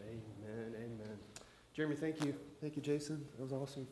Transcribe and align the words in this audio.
Amen. 0.00 0.74
Amen. 0.74 1.18
Jeremy, 1.74 1.96
thank 1.96 2.24
you. 2.24 2.34
Thank 2.60 2.76
you, 2.76 2.82
Jason. 2.82 3.24
That 3.36 3.42
was 3.42 3.52
awesome. 3.52 3.86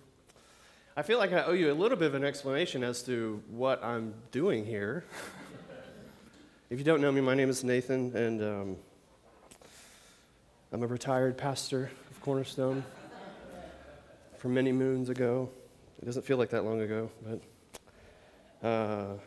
I 0.97 1.03
feel 1.03 1.19
like 1.19 1.33
I 1.33 1.45
owe 1.45 1.53
you 1.53 1.71
a 1.71 1.75
little 1.75 1.97
bit 1.97 2.08
of 2.08 2.15
an 2.15 2.25
explanation 2.25 2.83
as 2.83 3.03
to 3.04 3.43
what 3.49 3.83
I'm 3.85 4.14
doing 4.33 4.67
here. 4.67 5.04
if 6.71 6.79
you 6.79 6.85
don't 6.85 7.01
know 7.01 7.12
me, 7.12 7.21
my 7.21 7.35
name 7.35 7.51
is 7.51 7.62
Nathan, 7.62 8.14
and 8.17 8.43
um, 8.43 8.77
I'm 10.72 10.83
a 10.83 10.87
retired 10.87 11.38
pastor 11.38 11.90
of 12.10 12.21
Cornerstone 12.21 12.85
from 14.38 14.54
many 14.54 14.72
moons 14.72 15.08
ago. 15.08 15.49
It 16.02 16.05
doesn't 16.05 16.24
feel 16.24 16.37
like 16.37 16.51
that 16.51 16.65
long 16.65 16.80
ago, 16.80 17.10
but. 17.24 18.66
Uh, 18.66 19.19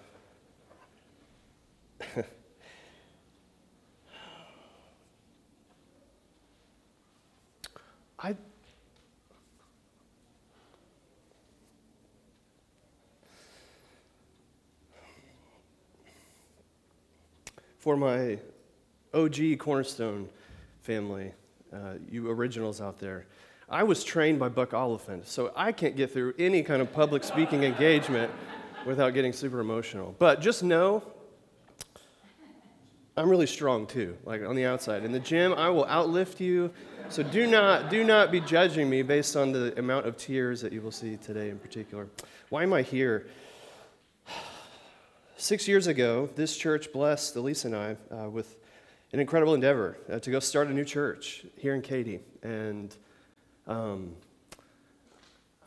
I 8.24 8.36
for 17.80 17.98
my 17.98 18.38
OG 19.14 19.58
Cornerstone 19.58 20.30
family, 20.82 21.32
uh, 21.74 21.96
you 22.10 22.30
originals 22.30 22.80
out 22.80 23.00
there, 23.00 23.26
I 23.68 23.82
was 23.82 24.04
trained 24.04 24.38
by 24.38 24.50
Buck 24.50 24.74
Oliphant, 24.76 25.28
so 25.28 25.52
I 25.56 25.72
can't 25.72 25.96
get 25.96 26.12
through 26.12 26.36
any 26.38 26.62
kind 26.62 26.82
of 26.82 26.94
public 26.94 27.24
speaking 27.24 27.64
engagement 27.64 28.32
without 28.86 29.16
getting 29.16 29.34
super 29.34 29.60
emotional. 29.60 30.16
But 30.20 30.42
just 30.42 30.62
know 30.62 31.02
I'm 33.22 33.30
really 33.30 33.46
strong 33.46 33.86
too, 33.86 34.18
like 34.26 34.44
on 34.44 34.56
the 34.56 34.66
outside. 34.66 35.06
In 35.06 35.12
the 35.12 35.20
gym, 35.20 35.54
I 35.54 35.70
will 35.70 35.86
outlift 35.86 36.40
you. 36.40 36.72
So 37.10 37.22
do 37.22 37.46
not, 37.46 37.92
do 37.92 38.04
not 38.04 38.32
be 38.32 38.40
judging 38.40 38.90
me 38.90 39.04
based 39.04 39.36
on 39.36 39.52
the 39.52 39.78
amount 39.78 40.08
of 40.08 40.18
tears 40.18 40.60
that 40.62 40.74
you 40.74 40.82
will 40.82 40.92
see 40.92 41.18
today 41.18 41.52
in 41.52 41.60
particular. 41.60 42.08
Why 42.50 42.64
am 42.64 42.74
I 42.74 42.82
here? 42.82 43.28
Six 45.38 45.68
years 45.68 45.86
ago, 45.86 46.30
this 46.36 46.58
church 46.58 46.92
blessed 46.92 47.36
Elise 47.36 47.64
and 47.66 47.76
I 47.76 47.96
uh, 48.10 48.28
with 48.28 48.56
an 49.14 49.20
incredible 49.20 49.54
endeavor 49.54 50.00
uh, 50.12 50.18
to 50.18 50.32
go 50.32 50.40
start 50.40 50.70
a 50.70 50.74
new 50.74 50.84
church 50.84 51.46
here 51.58 51.76
in 51.76 51.84
Katy. 51.84 52.22
And 52.42 52.96
um, 53.68 54.16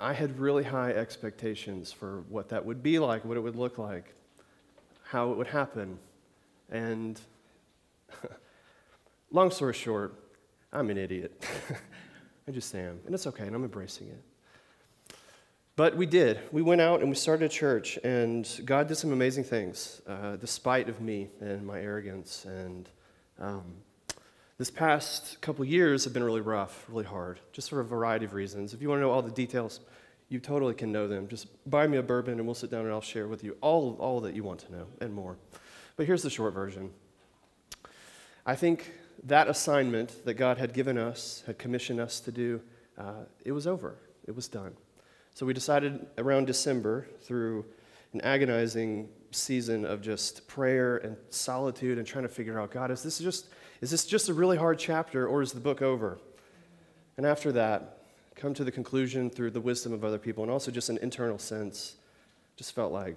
I 0.01 0.13
had 0.13 0.41
really 0.41 0.65
high 0.65 0.91
expectations 0.91 1.93
for 1.93 2.25
what 2.29 2.49
that 2.49 2.65
would 2.67 2.83
be 2.83 2.99
like, 2.99 3.25
what 3.25 3.37
it 3.37 3.41
would 3.41 3.55
look 3.55 3.79
like, 3.79 4.13
how 5.05 5.31
it 5.31 5.39
would 5.39 5.47
happen. 5.47 6.01
And 6.69 7.21
long 9.31 9.51
story 9.51 9.75
short, 9.75 10.15
I'm 10.73 10.91
an 10.91 10.99
idiot. 10.99 11.45
I 12.49 12.51
just 12.51 12.75
am. 12.75 13.01
And 13.07 13.15
it's 13.15 13.27
okay, 13.27 13.47
and 13.47 13.55
I'm 13.55 13.65
embracing 13.65 14.09
it. 14.09 14.23
But 15.77 15.97
we 15.97 16.07
did. 16.07 16.39
We 16.53 16.63
went 16.63 16.81
out 16.81 17.01
and 17.01 17.09
we 17.09 17.17
started 17.17 17.47
a 17.47 17.49
church, 17.49 17.99
and 18.05 18.49
God 18.65 18.87
did 18.87 18.97
some 18.97 19.13
amazing 19.13 19.45
things, 19.45 20.03
uh, 20.07 20.37
despite 20.37 20.89
of 20.89 21.01
me 21.01 21.31
and 21.41 21.67
my 21.67 21.81
arrogance. 21.81 22.45
And 22.45 22.89
um, 23.41 23.75
this 24.57 24.71
past 24.71 25.41
couple 25.41 25.65
years 25.65 26.05
have 26.05 26.13
been 26.13 26.23
really 26.23 26.43
rough, 26.43 26.85
really 26.89 27.05
hard, 27.05 27.41
just 27.53 27.71
for 27.71 27.81
a 27.81 27.85
variety 27.85 28.25
of 28.25 28.35
reasons. 28.35 28.73
If 28.73 28.83
you 28.83 28.89
want 28.89 28.99
to 28.99 29.03
know 29.03 29.11
all 29.11 29.23
the 29.23 29.33
details, 29.33 29.81
you 30.29 30.39
totally 30.39 30.75
can 30.75 30.93
know 30.93 31.09
them. 31.09 31.27
Just 31.27 31.49
buy 31.69 31.89
me 31.89 31.99
a 31.99 32.05
bourbon, 32.05 32.35
and 32.35 32.47
we'll 32.47 32.55
sit 32.55 32.71
down 32.71 32.85
and 32.85 32.93
I'll 32.93 33.01
share 33.01 33.27
with 33.27 33.43
you 33.43 33.57
all, 33.61 33.97
all 33.99 34.21
that 34.21 34.37
you 34.37 34.45
want 34.45 34.61
to 34.61 34.73
know 34.73 34.87
and 35.01 35.13
more. 35.13 35.39
But 35.97 36.07
here's 36.07 36.23
the 36.23 36.31
short 36.31 36.55
version. 36.55 36.91
I 38.47 38.55
think 38.55 38.91
that 39.23 39.49
assignment 39.49 40.25
that 40.25 40.35
God 40.35 40.59
had 40.59 40.75
given 40.75 40.99
us, 40.99 41.43
had 41.47 41.59
commissioned 41.59 42.01
us 42.01 42.21
to 42.21 42.33
do, 42.33 42.61
uh, 42.99 43.25
it 43.45 43.53
was 43.53 43.67
over. 43.67 43.97
It 44.27 44.37
was 44.37 44.49
done. 44.49 44.75
So 45.35 45.47
we 45.47 45.55
decided 45.55 46.07
around 46.19 46.47
December, 46.47 47.09
through 47.23 47.65
an 48.13 48.21
agonizing 48.21 49.09
season 49.31 49.85
of 49.85 50.01
just 50.01 50.47
prayer 50.47 50.99
and 50.99 51.17
solitude 51.31 51.99
and 51.99 52.07
trying 52.07 52.23
to 52.23 52.29
figure 52.29 52.61
out 52.61 52.71
God, 52.71 52.91
is 52.91 53.03
this 53.03 53.19
just, 53.19 53.49
is 53.81 53.91
this 53.91 54.07
just 54.07 54.29
a 54.29 54.35
really 54.35 54.57
hard 54.57 54.79
chapter 54.79 55.27
or 55.27 55.43
is 55.43 55.53
the 55.53 55.61
book 55.61 55.83
over? 55.83 56.19
And 57.17 57.27
after 57.27 57.51
that, 57.53 58.03
come 58.35 58.55
to 58.55 58.65
the 58.65 58.71
conclusion 58.71 59.31
through 59.31 59.51
the 59.51 59.61
wisdom 59.61 59.93
of 59.93 60.05
other 60.05 60.19
people 60.19 60.45
and 60.45 60.53
also 60.53 60.71
just 60.71 60.89
an 60.89 60.99
internal 60.99 61.39
sense, 61.39 61.97
just 62.57 62.75
felt 62.75 62.93
like, 62.93 63.17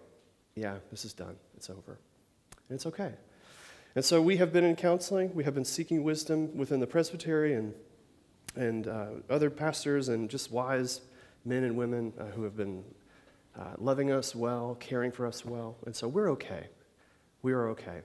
yeah, 0.55 0.77
this 0.89 1.05
is 1.05 1.13
done. 1.13 1.35
It's 1.55 1.69
over. 1.69 1.99
And 2.69 2.75
it's 2.75 2.85
okay. 2.87 3.13
And 3.97 4.05
so 4.05 4.21
we 4.21 4.37
have 4.37 4.53
been 4.53 4.63
in 4.63 4.75
counseling. 4.75 5.33
We 5.33 5.43
have 5.45 5.55
been 5.55 5.65
seeking 5.65 6.03
wisdom 6.03 6.55
within 6.55 6.79
the 6.79 6.85
presbytery 6.85 7.55
and, 7.55 7.73
and 8.55 8.87
uh, 8.87 9.07
other 9.27 9.49
pastors 9.49 10.07
and 10.09 10.29
just 10.29 10.51
wise 10.51 11.01
men 11.45 11.63
and 11.63 11.75
women 11.75 12.13
uh, 12.19 12.25
who 12.25 12.43
have 12.43 12.55
been 12.55 12.83
uh, 13.59 13.73
loving 13.79 14.11
us 14.11 14.35
well, 14.35 14.77
caring 14.79 15.11
for 15.11 15.25
us 15.25 15.43
well. 15.43 15.77
And 15.87 15.95
so 15.95 16.07
we're 16.07 16.29
okay. 16.33 16.67
We 17.41 17.53
are 17.53 17.69
okay. 17.69 18.01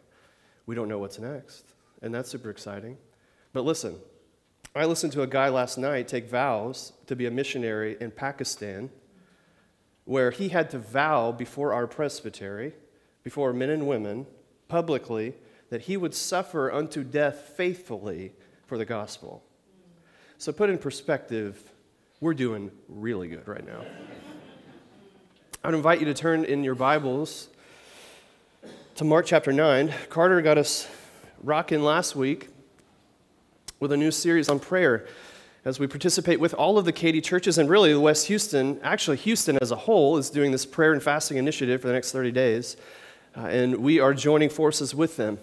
We 0.65 0.75
don't 0.75 0.89
know 0.89 0.99
what's 0.99 1.19
next. 1.19 1.75
And 2.01 2.15
that's 2.15 2.31
super 2.31 2.49
exciting. 2.49 2.97
But 3.53 3.67
listen, 3.67 3.97
I 4.75 4.87
listened 4.87 5.13
to 5.13 5.21
a 5.21 5.27
guy 5.27 5.51
last 5.51 5.77
night 5.77 6.09
take 6.09 6.27
vows 6.27 6.95
to 7.07 7.15
be 7.15 7.27
a 7.27 7.31
missionary 7.31 7.99
in 8.01 8.13
Pakistan, 8.13 8.89
where 10.07 10.31
he 10.31 10.49
had 10.49 10.71
to 10.71 10.79
vow 10.79 11.33
before 11.33 11.75
our 11.75 11.87
presbytery, 11.87 12.73
before 13.23 13.53
men 13.53 13.69
and 13.69 13.87
women, 13.87 14.27
publicly, 14.69 15.35
that 15.72 15.81
he 15.81 15.97
would 15.97 16.12
suffer 16.15 16.71
unto 16.71 17.03
death 17.03 17.55
faithfully 17.56 18.31
for 18.66 18.77
the 18.77 18.84
gospel. 18.84 19.43
So, 20.37 20.53
put 20.53 20.69
in 20.69 20.77
perspective, 20.77 21.59
we're 22.21 22.34
doing 22.34 22.71
really 22.91 23.28
good 23.28 23.49
right 23.49 23.66
now. 23.66 23.81
I'd 25.65 25.72
invite 25.72 26.00
you 26.00 26.05
to 26.05 26.12
turn 26.12 26.44
in 26.44 26.62
your 26.62 26.75
Bibles 26.75 27.49
to 28.97 29.05
Mark 29.05 29.25
chapter 29.25 29.50
9. 29.50 29.94
Carter 30.11 30.43
got 30.43 30.59
us 30.59 30.87
rocking 31.43 31.81
last 31.82 32.15
week 32.15 32.50
with 33.81 33.93
a 33.93 33.97
new 33.97 34.11
series 34.11 34.50
on 34.50 34.61
prayer 34.61 35.06
as 35.65 35.81
we 35.81 35.87
participate 35.87 36.38
with 36.38 36.53
all 36.53 36.77
of 36.77 36.84
the 36.84 36.93
Katy 36.93 37.22
churches 37.22 37.56
and 37.56 37.71
really 37.71 37.94
West 37.94 38.27
Houston. 38.27 38.78
Actually, 38.82 39.16
Houston 39.16 39.56
as 39.62 39.71
a 39.71 39.77
whole 39.77 40.19
is 40.19 40.28
doing 40.28 40.53
this 40.53 40.66
prayer 40.66 40.93
and 40.93 41.03
fasting 41.03 41.38
initiative 41.38 41.81
for 41.81 41.87
the 41.87 41.94
next 41.94 42.12
30 42.12 42.31
days, 42.31 42.77
uh, 43.34 43.47
and 43.47 43.77
we 43.77 44.00
are 44.00 44.12
joining 44.12 44.50
forces 44.50 44.94
with 44.94 45.16
them. 45.16 45.38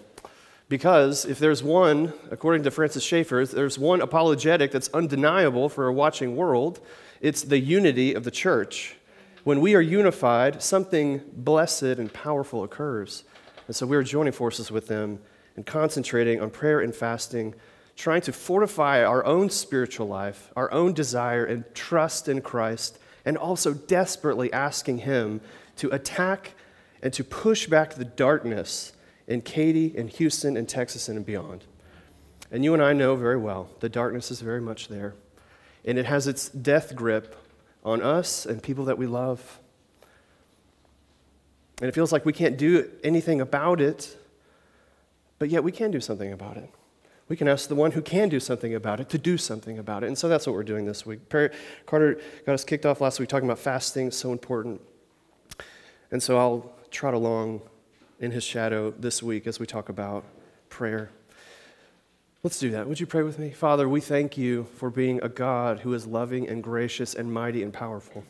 Because 0.70 1.24
if 1.24 1.40
there's 1.40 1.64
one, 1.64 2.12
according 2.30 2.62
to 2.62 2.70
Francis 2.70 3.02
Schaeffer, 3.02 3.44
there's 3.44 3.76
one 3.76 4.00
apologetic 4.00 4.70
that's 4.70 4.88
undeniable 4.94 5.68
for 5.68 5.88
a 5.88 5.92
watching 5.92 6.36
world, 6.36 6.78
it's 7.20 7.42
the 7.42 7.58
unity 7.58 8.14
of 8.14 8.22
the 8.22 8.30
church. 8.30 8.96
When 9.42 9.60
we 9.60 9.74
are 9.74 9.80
unified, 9.80 10.62
something 10.62 11.22
blessed 11.32 11.82
and 11.82 12.12
powerful 12.12 12.62
occurs. 12.62 13.24
And 13.66 13.74
so 13.74 13.84
we 13.84 13.96
are 13.96 14.04
joining 14.04 14.32
forces 14.32 14.70
with 14.70 14.86
them 14.86 15.18
and 15.56 15.66
concentrating 15.66 16.40
on 16.40 16.50
prayer 16.50 16.78
and 16.78 16.94
fasting, 16.94 17.56
trying 17.96 18.20
to 18.22 18.32
fortify 18.32 19.02
our 19.02 19.24
own 19.24 19.50
spiritual 19.50 20.06
life, 20.06 20.52
our 20.54 20.70
own 20.70 20.92
desire 20.92 21.44
and 21.44 21.64
trust 21.74 22.28
in 22.28 22.42
Christ, 22.42 22.96
and 23.24 23.36
also 23.36 23.74
desperately 23.74 24.52
asking 24.52 24.98
Him 24.98 25.40
to 25.78 25.90
attack 25.90 26.54
and 27.02 27.12
to 27.14 27.24
push 27.24 27.66
back 27.66 27.94
the 27.94 28.04
darkness 28.04 28.92
in 29.30 29.40
Katy, 29.40 29.96
in 29.96 30.08
Houston, 30.08 30.56
in 30.56 30.66
Texas, 30.66 31.08
and 31.08 31.24
beyond. 31.24 31.64
And 32.50 32.64
you 32.64 32.74
and 32.74 32.82
I 32.82 32.92
know 32.92 33.14
very 33.14 33.36
well 33.36 33.70
the 33.78 33.88
darkness 33.88 34.30
is 34.30 34.40
very 34.40 34.60
much 34.60 34.88
there. 34.88 35.14
And 35.84 35.98
it 35.98 36.04
has 36.04 36.26
its 36.26 36.48
death 36.48 36.94
grip 36.96 37.36
on 37.84 38.02
us 38.02 38.44
and 38.44 38.60
people 38.60 38.84
that 38.86 38.98
we 38.98 39.06
love. 39.06 39.60
And 41.80 41.88
it 41.88 41.94
feels 41.94 42.12
like 42.12 42.26
we 42.26 42.32
can't 42.32 42.58
do 42.58 42.90
anything 43.04 43.40
about 43.40 43.80
it, 43.80 44.18
but 45.38 45.48
yet 45.48 45.62
we 45.64 45.72
can 45.72 45.92
do 45.92 46.00
something 46.00 46.32
about 46.32 46.56
it. 46.56 46.68
We 47.28 47.36
can 47.36 47.46
ask 47.46 47.68
the 47.68 47.76
one 47.76 47.92
who 47.92 48.02
can 48.02 48.28
do 48.28 48.40
something 48.40 48.74
about 48.74 48.98
it 48.98 49.08
to 49.10 49.18
do 49.18 49.38
something 49.38 49.78
about 49.78 50.02
it. 50.02 50.08
And 50.08 50.18
so 50.18 50.28
that's 50.28 50.44
what 50.44 50.56
we're 50.56 50.64
doing 50.64 50.84
this 50.84 51.06
week. 51.06 51.20
Carter 51.86 52.20
got 52.44 52.52
us 52.52 52.64
kicked 52.64 52.84
off 52.84 53.00
last 53.00 53.20
week 53.20 53.28
talking 53.28 53.48
about 53.48 53.60
fasting, 53.60 54.10
so 54.10 54.32
important. 54.32 54.80
And 56.10 56.20
so 56.20 56.36
I'll 56.36 56.74
trot 56.90 57.14
along 57.14 57.62
in 58.20 58.30
his 58.30 58.44
shadow 58.44 58.92
this 58.92 59.22
week 59.22 59.46
as 59.46 59.58
we 59.58 59.66
talk 59.66 59.88
about 59.88 60.24
prayer. 60.68 61.10
Let's 62.42 62.58
do 62.58 62.70
that. 62.70 62.86
Would 62.86 63.00
you 63.00 63.06
pray 63.06 63.22
with 63.22 63.38
me? 63.38 63.50
Father, 63.50 63.88
we 63.88 64.00
thank 64.00 64.38
you 64.38 64.66
for 64.76 64.90
being 64.90 65.20
a 65.22 65.28
God 65.28 65.80
who 65.80 65.92
is 65.92 66.06
loving 66.06 66.48
and 66.48 66.62
gracious 66.62 67.14
and 67.14 67.32
mighty 67.32 67.62
and 67.62 67.72
powerful. 67.72 68.24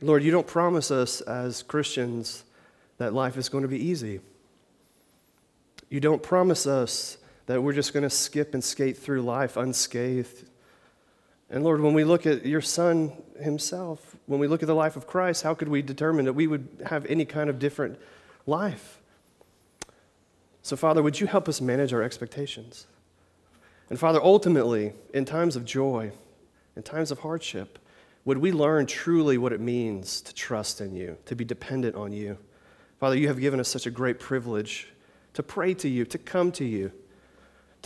Lord, 0.00 0.22
you 0.22 0.30
don't 0.30 0.46
promise 0.46 0.90
us 0.90 1.20
as 1.22 1.62
Christians 1.62 2.44
that 2.98 3.12
life 3.12 3.36
is 3.36 3.48
going 3.48 3.62
to 3.62 3.68
be 3.68 3.84
easy. 3.84 4.20
You 5.90 6.00
don't 6.00 6.22
promise 6.22 6.66
us 6.66 7.18
that 7.48 7.62
we're 7.62 7.72
just 7.72 7.94
going 7.94 8.02
to 8.02 8.10
skip 8.10 8.52
and 8.52 8.62
skate 8.62 8.98
through 8.98 9.22
life 9.22 9.56
unscathed. 9.56 10.44
And 11.48 11.64
Lord, 11.64 11.80
when 11.80 11.94
we 11.94 12.04
look 12.04 12.26
at 12.26 12.44
your 12.44 12.60
Son 12.60 13.10
himself, 13.40 14.16
when 14.26 14.38
we 14.38 14.46
look 14.46 14.62
at 14.62 14.66
the 14.66 14.74
life 14.74 14.96
of 14.96 15.06
Christ, 15.06 15.42
how 15.44 15.54
could 15.54 15.68
we 15.68 15.80
determine 15.80 16.26
that 16.26 16.34
we 16.34 16.46
would 16.46 16.68
have 16.84 17.06
any 17.06 17.24
kind 17.24 17.48
of 17.48 17.58
different 17.58 17.98
life? 18.46 18.98
So, 20.60 20.76
Father, 20.76 21.02
would 21.02 21.18
you 21.18 21.26
help 21.26 21.48
us 21.48 21.62
manage 21.62 21.94
our 21.94 22.02
expectations? 22.02 22.86
And, 23.88 23.98
Father, 23.98 24.20
ultimately, 24.22 24.92
in 25.14 25.24
times 25.24 25.56
of 25.56 25.64
joy, 25.64 26.12
in 26.76 26.82
times 26.82 27.10
of 27.10 27.20
hardship, 27.20 27.78
would 28.26 28.36
we 28.36 28.52
learn 28.52 28.84
truly 28.84 29.38
what 29.38 29.54
it 29.54 29.60
means 29.60 30.20
to 30.20 30.34
trust 30.34 30.82
in 30.82 30.94
you, 30.94 31.16
to 31.24 31.34
be 31.34 31.46
dependent 31.46 31.96
on 31.96 32.12
you? 32.12 32.36
Father, 33.00 33.16
you 33.16 33.28
have 33.28 33.40
given 33.40 33.58
us 33.58 33.68
such 33.68 33.86
a 33.86 33.90
great 33.90 34.20
privilege 34.20 34.88
to 35.32 35.42
pray 35.42 35.72
to 35.72 35.88
you, 35.88 36.04
to 36.04 36.18
come 36.18 36.52
to 36.52 36.64
you, 36.66 36.92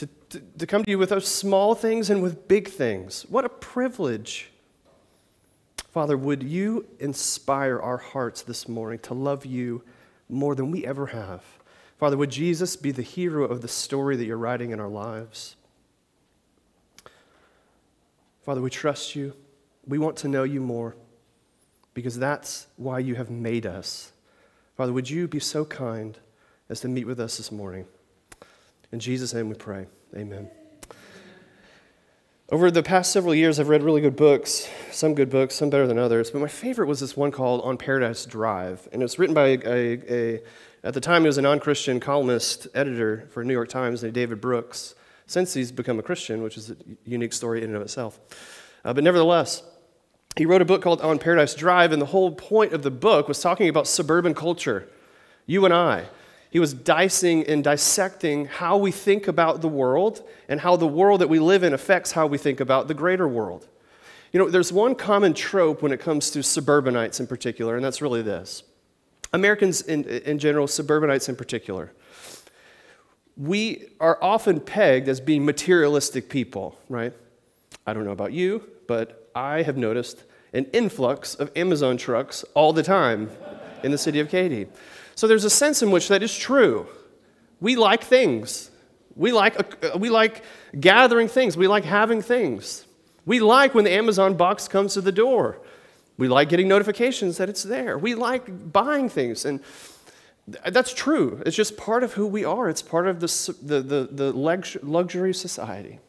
to, 0.03 0.09
to, 0.31 0.41
to 0.59 0.67
come 0.67 0.83
to 0.83 0.91
you 0.91 0.99
with 0.99 1.11
those 1.11 1.29
small 1.29 1.77
things 1.77 2.11
and 2.11 2.21
with 2.21 2.49
big 2.49 2.69
things. 2.69 3.25
What 3.29 3.45
a 3.45 3.49
privilege. 3.49 4.51
Father, 5.93 6.17
would 6.17 6.43
you 6.43 6.87
inspire 6.99 7.79
our 7.79 7.99
hearts 7.99 8.43
this 8.43 8.67
morning 8.67 8.99
to 9.01 9.15
love 9.15 9.47
you 9.47 9.83
more 10.29 10.57
than 10.57 10.73
we 10.73 10.85
ever 10.85 11.07
have? 11.07 11.45
Father, 11.99 12.17
would 12.17 12.31
Jesus 12.31 12.75
be 12.75 12.91
the 12.91 13.03
hero 13.03 13.45
of 13.45 13.63
the 13.63 13.69
story 13.69 14.17
that 14.17 14.25
you're 14.25 14.37
writing 14.37 14.73
in 14.73 14.81
our 14.81 14.89
lives? 14.89 15.55
Father, 18.45 18.61
we 18.61 18.71
trust 18.71 19.15
you. 19.15 19.35
We 19.87 19.99
want 19.99 20.17
to 20.19 20.29
know 20.29 20.43
you 20.43 20.61
more 20.61 20.97
because 21.95 22.19
that's 22.19 22.67
why 22.77 22.99
you 22.99 23.15
have 23.15 23.31
made 23.31 23.67
us. 23.67 24.11
Father, 24.77 24.93
would 24.93 25.09
you 25.09 25.29
be 25.29 25.39
so 25.39 25.65
kind 25.65 26.19
as 26.69 26.81
to 26.81 26.89
meet 26.89 27.07
with 27.07 27.21
us 27.21 27.37
this 27.37 27.53
morning? 27.53 27.87
In 28.93 29.00
Jesus' 29.00 29.33
name 29.33 29.49
we 29.49 29.55
pray. 29.55 29.87
Amen. 30.15 30.50
Over 32.50 32.71
the 32.71 32.83
past 32.83 33.11
several 33.11 33.35
years, 33.35 33.59
I've 33.59 33.71
read 33.71 33.83
really 33.83 34.03
good 34.03 34.17
books, 34.17 34.69
some 34.91 35.15
good 35.15 35.31
books, 35.31 35.55
some 35.55 35.71
better 35.71 35.87
than 35.87 35.99
others, 35.99 36.31
but 36.31 36.43
my 36.43 36.49
favorite 36.49 36.87
was 36.87 37.00
this 37.00 37.17
one 37.17 37.31
called 37.31 37.62
On 37.62 37.79
Paradise 37.79 38.27
Drive. 38.27 38.87
And 38.93 39.00
it 39.00 39.05
was 39.05 39.19
written 39.19 39.33
by 39.33 39.47
a, 39.47 39.59
a, 39.65 40.03
a 40.11 40.43
at 40.85 40.93
the 40.93 41.00
time, 41.00 41.23
he 41.23 41.29
was 41.29 41.39
a 41.39 41.43
non 41.43 41.61
Christian 41.61 42.00
columnist 42.00 42.67
editor 42.75 43.29
for 43.31 43.43
New 43.43 43.55
York 43.55 43.71
Times 43.71 44.03
named 44.03 44.15
David 44.15 44.41
Brooks. 44.41 44.94
Since 45.27 45.55
he's 45.55 45.73
become 45.73 45.99
a 45.99 46.03
Christian, 46.03 46.43
which 46.43 46.59
is 46.59 46.71
a 46.71 46.77
unique 47.06 47.33
story 47.33 47.61
in 47.61 47.69
and 47.69 47.77
of 47.77 47.83
itself. 47.83 48.21
Uh, 48.85 48.93
but 48.93 49.05
nevertheless, 49.05 49.62
he 50.37 50.44
wrote 50.44 50.61
a 50.61 50.67
book 50.67 50.83
called 50.83 51.00
On 51.00 51.19
Paradise 51.19 51.55
Drive, 51.55 51.93
and 51.93 52.03
the 52.03 52.06
whole 52.06 52.33
point 52.33 52.75
of 52.75 52.83
the 52.83 52.91
book 52.91 53.29
was 53.29 53.41
talking 53.41 53.69
about 53.71 53.87
suburban 53.87 54.35
culture. 54.35 54.89
You 55.47 55.65
and 55.65 55.73
I. 55.73 56.06
He 56.53 56.61
was 56.61 56.75
dicing 56.75 57.45
and 57.45 57.65
dissecting 57.65 58.45
how 58.45 58.77
we 58.77 58.93
think 58.93 59.27
about 59.27 59.63
the 59.63 59.69
world 59.69 60.23
and 60.51 60.61
how 60.61 60.77
the 60.77 60.87
world 60.87 61.23
that 61.23 61.31
we 61.31 61.39
live 61.39 61.65
in 61.65 61.73
affects 61.73 62.13
how 62.13 62.27
we 62.27 62.37
think 62.37 62.61
about 62.61 62.89
the 62.89 62.95
greater 62.95 63.27
world. 63.27 63.67
You 64.33 64.39
know, 64.39 64.51
there's 64.51 64.71
one 64.71 64.95
common 64.95 65.33
trope 65.33 65.81
when 65.81 65.93
it 65.93 66.01
comes 66.01 66.31
to 66.33 66.43
suburbanites 66.43 67.21
in 67.21 67.27
particular, 67.27 67.77
and 67.77 67.83
that's 67.83 68.03
really 68.03 68.21
this 68.21 68.65
Americans 69.33 69.81
in, 69.81 70.05
in 70.05 70.39
general, 70.39 70.67
suburbanites 70.67 71.31
in 71.31 71.37
particular. 71.37 71.91
We 73.35 73.87
are 73.99 74.19
often 74.21 74.61
pegged 74.61 75.09
as 75.09 75.23
being 75.23 75.47
materialistic 75.47 76.29
people, 76.29 76.79
right? 76.91 77.15
I 77.87 77.95
don't 77.95 78.05
know 78.05 78.13
about 78.13 78.35
you, 78.35 78.69
but 78.87 79.31
I 79.35 79.63
have 79.63 79.79
noticed 79.79 80.25
an 80.53 80.67
influx 80.75 81.35
of 81.35 81.51
Amazon 81.57 81.97
trucks 81.97 82.45
all 82.53 82.75
the 82.75 82.83
time 82.83 83.31
in 83.83 83.91
the 83.91 83.97
city 83.97 84.21
of 84.21 84.29
Katy. 84.29 84.67
So 85.14 85.26
there's 85.26 85.44
a 85.44 85.50
sense 85.50 85.82
in 85.82 85.91
which 85.91 86.09
that 86.09 86.23
is 86.23 86.37
true. 86.37 86.87
We 87.61 87.76
like 87.76 88.03
things. 88.03 88.70
We 89.14 89.32
like, 89.32 89.85
uh, 89.85 89.99
we 89.99 90.11
like 90.11 90.43
gathering 90.79 91.29
things. 91.29 91.56
We 91.56 91.69
like 91.69 91.85
having 91.85 92.23
things. 92.23 92.87
We 93.25 93.41
like 93.41 93.75
when 93.75 93.85
the 93.85 93.93
Amazon 93.93 94.37
box 94.37 94.69
comes 94.69 94.94
to 94.94 95.00
the 95.00 95.12
door. 95.12 95.59
We 96.19 96.29
like 96.29 96.49
getting 96.49 96.69
notifications 96.69 97.37
that 97.38 97.49
it's 97.49 97.62
there. 97.62 97.99
We 97.99 98.14
like 98.14 98.73
buying 98.73 99.09
things. 99.09 99.44
And 99.44 99.61
that's 100.47 100.93
true. 100.93 101.43
It's 101.47 101.56
just 101.56 101.76
part 101.76 102.03
of 102.03 102.15
who 102.15 102.26
we 102.26 102.44
are, 102.44 102.69
it's 102.69 102.82
part 102.82 103.06
of 103.06 103.20
the, 103.20 103.56
the, 103.62 103.81
the, 103.81 104.08
the 104.11 104.32
luxury 104.82 105.35
society. 105.35 106.00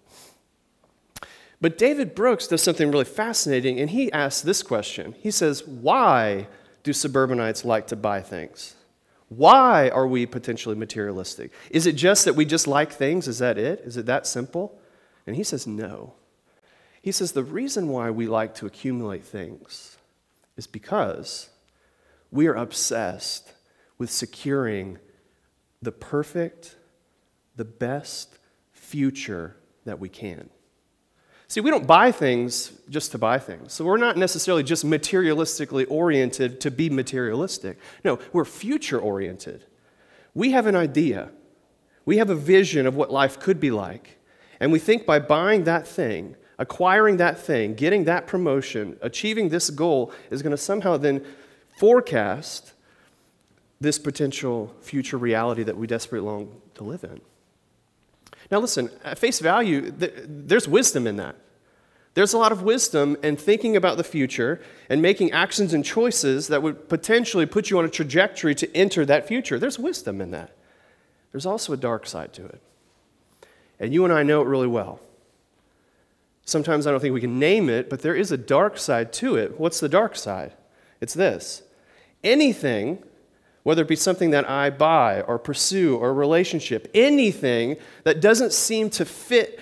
But 1.61 1.77
David 1.77 2.13
Brooks 2.13 2.47
does 2.47 2.61
something 2.61 2.91
really 2.91 3.05
fascinating, 3.05 3.79
and 3.79 3.89
he 3.89 4.11
asks 4.11 4.41
this 4.41 4.61
question. 4.61 5.15
He 5.19 5.31
says, 5.31 5.65
Why 5.65 6.47
do 6.83 6.91
suburbanites 6.91 7.63
like 7.63 7.87
to 7.87 7.95
buy 7.95 8.21
things? 8.21 8.75
Why 9.37 9.89
are 9.89 10.07
we 10.07 10.25
potentially 10.25 10.75
materialistic? 10.75 11.51
Is 11.69 11.87
it 11.87 11.93
just 11.93 12.25
that 12.25 12.35
we 12.35 12.45
just 12.45 12.67
like 12.67 12.91
things? 12.91 13.27
Is 13.27 13.39
that 13.39 13.57
it? 13.57 13.81
Is 13.81 13.97
it 13.97 14.05
that 14.05 14.27
simple? 14.27 14.79
And 15.25 15.35
he 15.35 15.43
says, 15.43 15.65
No. 15.65 16.13
He 17.01 17.11
says, 17.11 17.31
The 17.31 17.43
reason 17.43 17.87
why 17.87 18.09
we 18.09 18.27
like 18.27 18.55
to 18.55 18.65
accumulate 18.65 19.23
things 19.23 19.97
is 20.57 20.67
because 20.67 21.49
we 22.31 22.47
are 22.47 22.55
obsessed 22.55 23.53
with 23.97 24.09
securing 24.09 24.99
the 25.81 25.91
perfect, 25.91 26.75
the 27.55 27.65
best 27.65 28.37
future 28.71 29.55
that 29.85 29.99
we 29.99 30.09
can. 30.09 30.49
See, 31.47 31.61
we 31.61 31.69
don't 31.69 31.85
buy 31.85 32.11
things 32.11 32.71
just 32.89 33.11
to 33.11 33.17
buy 33.17 33.37
things. 33.37 33.73
So 33.73 33.85
we're 33.85 33.97
not 33.97 34.17
necessarily 34.17 34.63
just 34.63 34.85
materialistically 34.85 35.85
oriented 35.89 36.61
to 36.61 36.71
be 36.71 36.89
materialistic. 36.89 37.77
No, 38.03 38.19
we're 38.31 38.45
future 38.45 38.99
oriented. 38.99 39.65
We 40.33 40.51
have 40.51 40.65
an 40.65 40.75
idea, 40.75 41.29
we 42.05 42.17
have 42.17 42.29
a 42.29 42.35
vision 42.35 42.87
of 42.87 42.95
what 42.95 43.11
life 43.11 43.39
could 43.39 43.59
be 43.59 43.71
like. 43.71 44.17
And 44.59 44.71
we 44.71 44.79
think 44.79 45.05
by 45.05 45.19
buying 45.19 45.65
that 45.65 45.87
thing, 45.87 46.35
acquiring 46.57 47.17
that 47.17 47.37
thing, 47.39 47.75
getting 47.75 48.05
that 48.05 48.27
promotion, 48.27 48.97
achieving 49.01 49.49
this 49.49 49.69
goal 49.69 50.11
is 50.31 50.41
going 50.41 50.51
to 50.51 50.57
somehow 50.57 50.97
then 50.97 51.23
forecast 51.77 52.73
this 53.81 53.99
potential 53.99 54.73
future 54.81 55.17
reality 55.17 55.63
that 55.63 55.77
we 55.77 55.85
desperately 55.85 56.25
long 56.25 56.61
to 56.75 56.83
live 56.83 57.03
in. 57.03 57.21
Now, 58.53 58.59
listen, 58.59 58.91
at 59.03 59.17
face 59.17 59.39
value, 59.39 59.91
there's 59.97 60.67
wisdom 60.67 61.07
in 61.07 61.15
that. 61.15 61.35
There's 62.13 62.33
a 62.33 62.37
lot 62.37 62.51
of 62.51 62.61
wisdom 62.61 63.17
in 63.23 63.35
thinking 63.35 63.75
about 63.75 63.97
the 63.97 64.03
future 64.03 64.61
and 64.91 65.01
making 65.01 65.31
actions 65.31 65.73
and 65.73 65.83
choices 65.83 66.49
that 66.49 66.61
would 66.61 66.87
potentially 66.87 67.47
put 67.47 67.71
you 67.71 67.79
on 67.79 67.85
a 67.85 67.89
trajectory 67.89 68.53
to 68.53 68.77
enter 68.77 69.07
that 69.07 69.27
future. 69.27 69.57
There's 69.57 69.79
wisdom 69.79 70.21
in 70.21 70.29
that. 70.29 70.51
There's 71.31 71.47
also 71.47 71.73
a 71.73 71.77
dark 71.77 72.05
side 72.05 72.31
to 72.33 72.45
it. 72.45 72.61
And 73.79 73.91
you 73.91 74.03
and 74.03 74.13
I 74.13 74.21
know 74.21 74.43
it 74.43 74.47
really 74.47 74.67
well. 74.67 74.99
Sometimes 76.45 76.85
I 76.85 76.91
don't 76.91 76.99
think 76.99 77.15
we 77.15 77.21
can 77.21 77.39
name 77.39 77.71
it, 77.71 77.89
but 77.89 78.03
there 78.03 78.13
is 78.13 78.31
a 78.31 78.37
dark 78.37 78.77
side 78.77 79.11
to 79.13 79.35
it. 79.35 79.59
What's 79.59 79.79
the 79.79 79.89
dark 79.89 80.15
side? 80.15 80.53
It's 81.01 81.15
this 81.15 81.63
anything 82.23 83.01
whether 83.63 83.81
it 83.81 83.87
be 83.87 83.95
something 83.95 84.31
that 84.31 84.49
I 84.49 84.69
buy 84.69 85.21
or 85.21 85.39
pursue 85.39 85.97
or 85.97 86.09
a 86.09 86.13
relationship, 86.13 86.89
anything 86.93 87.77
that 88.03 88.21
doesn't 88.21 88.53
seem 88.53 88.89
to 88.91 89.05
fit 89.05 89.59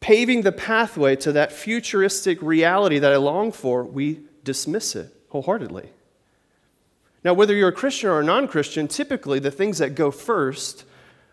paving 0.00 0.42
the 0.42 0.52
pathway 0.52 1.16
to 1.16 1.32
that 1.32 1.52
futuristic 1.52 2.40
reality 2.42 2.98
that 2.98 3.12
I 3.12 3.16
long 3.16 3.52
for, 3.52 3.84
we 3.84 4.20
dismiss 4.44 4.94
it 4.94 5.12
wholeheartedly. 5.30 5.88
Now, 7.24 7.34
whether 7.34 7.54
you're 7.54 7.70
a 7.70 7.72
Christian 7.72 8.10
or 8.10 8.20
a 8.20 8.24
non 8.24 8.46
Christian, 8.46 8.86
typically 8.86 9.38
the 9.38 9.50
things 9.50 9.78
that 9.78 9.94
go 9.94 10.10
first 10.10 10.84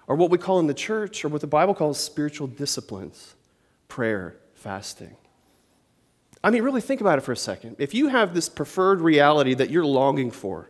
are 0.07 0.15
what 0.15 0.31
we 0.31 0.37
call 0.37 0.59
in 0.59 0.67
the 0.67 0.73
church 0.73 1.23
or 1.23 1.29
what 1.29 1.41
the 1.41 1.47
Bible 1.47 1.73
calls 1.73 1.99
spiritual 1.99 2.47
disciplines 2.47 3.35
prayer, 3.87 4.35
fasting. 4.55 5.15
I 6.43 6.49
mean, 6.49 6.63
really 6.63 6.81
think 6.81 6.99
about 6.99 7.19
it 7.19 7.21
for 7.21 7.31
a 7.31 7.37
second. 7.37 7.75
If 7.77 7.93
you 7.93 8.07
have 8.07 8.33
this 8.33 8.49
preferred 8.49 9.01
reality 9.01 9.53
that 9.53 9.69
you're 9.69 9.85
longing 9.85 10.31
for, 10.31 10.69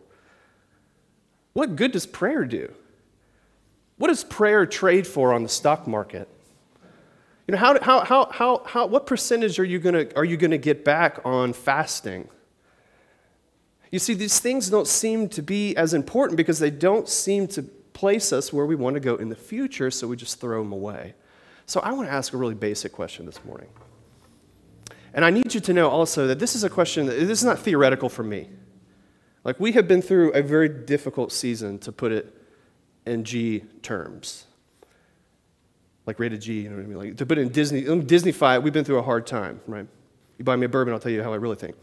what 1.54 1.76
good 1.76 1.92
does 1.92 2.04
prayer 2.04 2.44
do? 2.44 2.72
What 3.96 4.08
does 4.08 4.22
prayer 4.22 4.66
trade 4.66 5.06
for 5.06 5.32
on 5.32 5.42
the 5.42 5.48
stock 5.48 5.86
market? 5.86 6.28
You 7.46 7.52
know, 7.52 7.58
how, 7.58 7.80
how, 7.80 8.04
how, 8.04 8.30
how, 8.30 8.62
how, 8.66 8.86
what 8.86 9.06
percentage 9.06 9.58
are 9.58 9.64
you 9.64 9.78
to 9.78 10.16
are 10.16 10.24
you 10.24 10.36
gonna 10.36 10.58
get 10.58 10.84
back 10.84 11.20
on 11.24 11.52
fasting? 11.52 12.28
You 13.90 13.98
see, 13.98 14.14
these 14.14 14.40
things 14.40 14.68
don't 14.68 14.88
seem 14.88 15.28
to 15.30 15.42
be 15.42 15.76
as 15.76 15.94
important 15.94 16.36
because 16.36 16.58
they 16.58 16.70
don't 16.70 17.08
seem 17.08 17.46
to 17.48 17.62
place 17.62 18.32
us 18.32 18.52
where 18.52 18.66
we 18.66 18.74
want 18.74 18.94
to 18.94 19.00
go 19.00 19.14
in 19.14 19.28
the 19.28 19.36
future, 19.36 19.90
so 19.90 20.08
we 20.08 20.16
just 20.16 20.40
throw 20.40 20.62
them 20.62 20.72
away. 20.72 21.14
So 21.66 21.80
I 21.80 21.92
want 21.92 22.08
to 22.08 22.12
ask 22.12 22.32
a 22.32 22.36
really 22.36 22.54
basic 22.54 22.92
question 22.92 23.24
this 23.24 23.44
morning. 23.44 23.68
And 25.12 25.24
I 25.24 25.30
need 25.30 25.54
you 25.54 25.60
to 25.60 25.72
know 25.72 25.88
also 25.88 26.26
that 26.26 26.40
this 26.40 26.56
is 26.56 26.64
a 26.64 26.70
question 26.70 27.06
that 27.06 27.12
this 27.12 27.38
is 27.38 27.44
not 27.44 27.60
theoretical 27.60 28.08
for 28.08 28.24
me. 28.24 28.48
Like, 29.44 29.60
we 29.60 29.72
have 29.72 29.86
been 29.86 30.02
through 30.02 30.32
a 30.32 30.42
very 30.42 30.68
difficult 30.68 31.30
season, 31.30 31.78
to 31.80 31.92
put 31.92 32.12
it 32.12 32.34
in 33.06 33.24
G 33.24 33.64
terms. 33.82 34.46
Like 36.06 36.18
rated 36.18 36.40
G, 36.40 36.62
you 36.62 36.70
know 36.70 36.76
what 36.76 36.84
I 36.84 36.86
mean? 36.86 36.98
Like, 36.98 37.16
to 37.18 37.26
put 37.26 37.38
it 37.38 37.42
in 37.42 37.48
Disney, 37.50 37.86
um, 37.88 38.06
Disneyfy 38.06 38.62
we've 38.62 38.72
been 38.72 38.84
through 38.84 38.98
a 38.98 39.02
hard 39.02 39.26
time, 39.26 39.60
right? 39.66 39.86
You 40.38 40.44
buy 40.44 40.56
me 40.56 40.66
a 40.66 40.68
bourbon, 40.68 40.92
I'll 40.92 41.00
tell 41.00 41.12
you 41.12 41.22
how 41.22 41.32
I 41.32 41.36
really 41.36 41.56
think. 41.56 41.76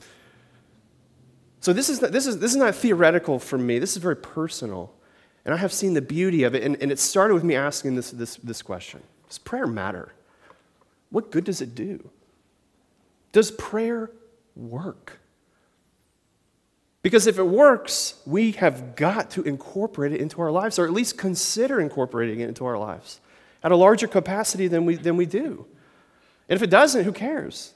So, 1.59 1.73
this 1.73 1.89
is 1.89 2.01
not, 2.01 2.11
this 2.11 2.25
is, 2.25 2.39
this 2.39 2.51
is 2.51 2.57
not 2.57 2.73
theoretical 2.75 3.39
for 3.39 3.57
me, 3.57 3.79
this 3.79 3.95
is 3.95 4.01
very 4.01 4.17
personal. 4.17 4.93
And 5.43 5.55
I 5.55 5.57
have 5.57 5.73
seen 5.73 5.95
the 5.95 6.01
beauty 6.01 6.43
of 6.43 6.53
it, 6.53 6.63
and, 6.63 6.77
and 6.81 6.91
it 6.91 6.99
started 6.99 7.33
with 7.33 7.43
me 7.43 7.55
asking 7.55 7.95
this, 7.95 8.11
this, 8.11 8.35
this 8.37 8.61
question 8.61 9.01
Does 9.27 9.37
prayer 9.37 9.67
matter? 9.67 10.13
What 11.09 11.31
good 11.31 11.43
does 11.43 11.61
it 11.61 11.75
do? 11.75 12.09
Does 13.31 13.51
prayer 13.51 14.11
work? 14.55 15.20
Because 17.01 17.25
if 17.25 17.39
it 17.39 17.47
works, 17.47 18.21
we 18.25 18.51
have 18.53 18.95
got 18.95 19.31
to 19.31 19.41
incorporate 19.41 20.13
it 20.13 20.21
into 20.21 20.41
our 20.41 20.51
lives, 20.51 20.77
or 20.77 20.85
at 20.85 20.93
least 20.93 21.17
consider 21.17 21.79
incorporating 21.79 22.41
it 22.41 22.47
into 22.47 22.65
our 22.65 22.77
lives 22.77 23.19
at 23.63 23.71
a 23.71 23.75
larger 23.75 24.07
capacity 24.07 24.67
than 24.67 24.85
we, 24.85 24.95
than 24.95 25.17
we 25.17 25.25
do. 25.25 25.65
And 26.49 26.55
if 26.55 26.63
it 26.63 26.69
doesn't, 26.69 27.03
who 27.03 27.11
cares? 27.11 27.73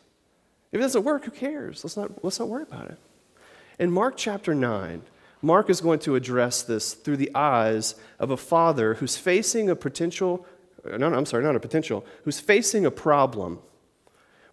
If 0.71 0.79
it 0.79 0.83
doesn't 0.83 1.03
work, 1.03 1.25
who 1.25 1.31
cares? 1.31 1.83
Let's 1.83 1.97
not, 1.97 2.23
let's 2.23 2.39
not 2.39 2.49
worry 2.49 2.63
about 2.63 2.89
it. 2.89 2.97
In 3.79 3.91
Mark 3.91 4.15
chapter 4.17 4.53
9, 4.53 5.01
Mark 5.41 5.69
is 5.69 5.81
going 5.81 5.99
to 5.99 6.15
address 6.15 6.63
this 6.63 6.93
through 6.93 7.17
the 7.17 7.33
eyes 7.35 7.95
of 8.19 8.31
a 8.31 8.37
father 8.37 8.95
who's 8.95 9.17
facing 9.17 9.69
a 9.69 9.75
potential, 9.75 10.45
uh, 10.85 10.97
no, 10.97 11.09
no, 11.09 11.17
I'm 11.17 11.25
sorry, 11.25 11.43
not 11.43 11.55
a 11.55 11.59
potential, 11.59 12.05
who's 12.23 12.39
facing 12.39 12.85
a 12.85 12.91
problem 12.91 13.59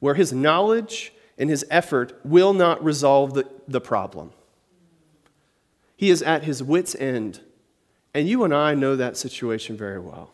where 0.00 0.14
his 0.14 0.32
knowledge 0.32 1.12
and 1.38 1.48
his 1.48 1.64
effort 1.70 2.18
will 2.24 2.52
not 2.52 2.82
resolve 2.84 3.34
the, 3.34 3.48
the 3.68 3.80
problem. 3.80 4.32
He 6.02 6.10
is 6.10 6.20
at 6.20 6.42
his 6.42 6.64
wits' 6.64 6.96
end. 6.96 7.38
And 8.12 8.28
you 8.28 8.42
and 8.42 8.52
I 8.52 8.74
know 8.74 8.96
that 8.96 9.16
situation 9.16 9.76
very 9.76 10.00
well. 10.00 10.32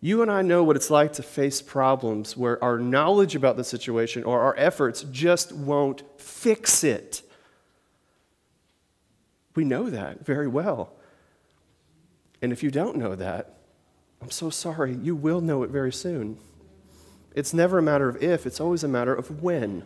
You 0.00 0.20
and 0.20 0.28
I 0.28 0.42
know 0.42 0.64
what 0.64 0.74
it's 0.74 0.90
like 0.90 1.12
to 1.12 1.22
face 1.22 1.62
problems 1.62 2.36
where 2.36 2.62
our 2.62 2.76
knowledge 2.76 3.36
about 3.36 3.56
the 3.56 3.62
situation 3.62 4.24
or 4.24 4.40
our 4.40 4.56
efforts 4.58 5.04
just 5.12 5.52
won't 5.52 6.02
fix 6.20 6.82
it. 6.82 7.22
We 9.54 9.62
know 9.62 9.90
that 9.90 10.26
very 10.26 10.48
well. 10.48 10.92
And 12.42 12.50
if 12.50 12.64
you 12.64 12.72
don't 12.72 12.96
know 12.96 13.14
that, 13.14 13.54
I'm 14.20 14.32
so 14.32 14.50
sorry, 14.50 14.96
you 14.96 15.14
will 15.14 15.40
know 15.40 15.62
it 15.62 15.70
very 15.70 15.92
soon. 15.92 16.36
It's 17.32 17.54
never 17.54 17.78
a 17.78 17.82
matter 17.82 18.08
of 18.08 18.20
if, 18.20 18.44
it's 18.44 18.60
always 18.60 18.82
a 18.82 18.88
matter 18.88 19.14
of 19.14 19.40
when. 19.40 19.84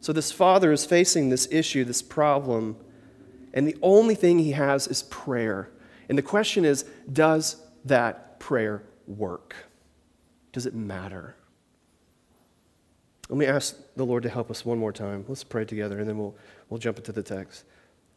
So, 0.00 0.12
this 0.12 0.32
father 0.32 0.72
is 0.72 0.84
facing 0.84 1.28
this 1.30 1.46
issue, 1.52 1.84
this 1.84 2.02
problem, 2.02 2.78
and 3.56 3.66
the 3.66 3.76
only 3.82 4.14
thing 4.14 4.38
he 4.38 4.52
has 4.52 4.86
is 4.86 5.02
prayer. 5.04 5.70
And 6.08 6.16
the 6.16 6.22
question 6.22 6.64
is 6.64 6.84
does 7.12 7.56
that 7.86 8.38
prayer 8.38 8.84
work? 9.08 9.56
Does 10.52 10.66
it 10.66 10.74
matter? 10.74 11.34
Let 13.28 13.38
me 13.38 13.46
ask 13.46 13.76
the 13.96 14.06
Lord 14.06 14.22
to 14.22 14.28
help 14.28 14.50
us 14.50 14.64
one 14.64 14.78
more 14.78 14.92
time. 14.92 15.24
Let's 15.26 15.42
pray 15.42 15.64
together 15.64 15.98
and 15.98 16.08
then 16.08 16.16
we'll, 16.16 16.36
we'll 16.68 16.78
jump 16.78 16.98
into 16.98 17.10
the 17.10 17.22
text. 17.22 17.64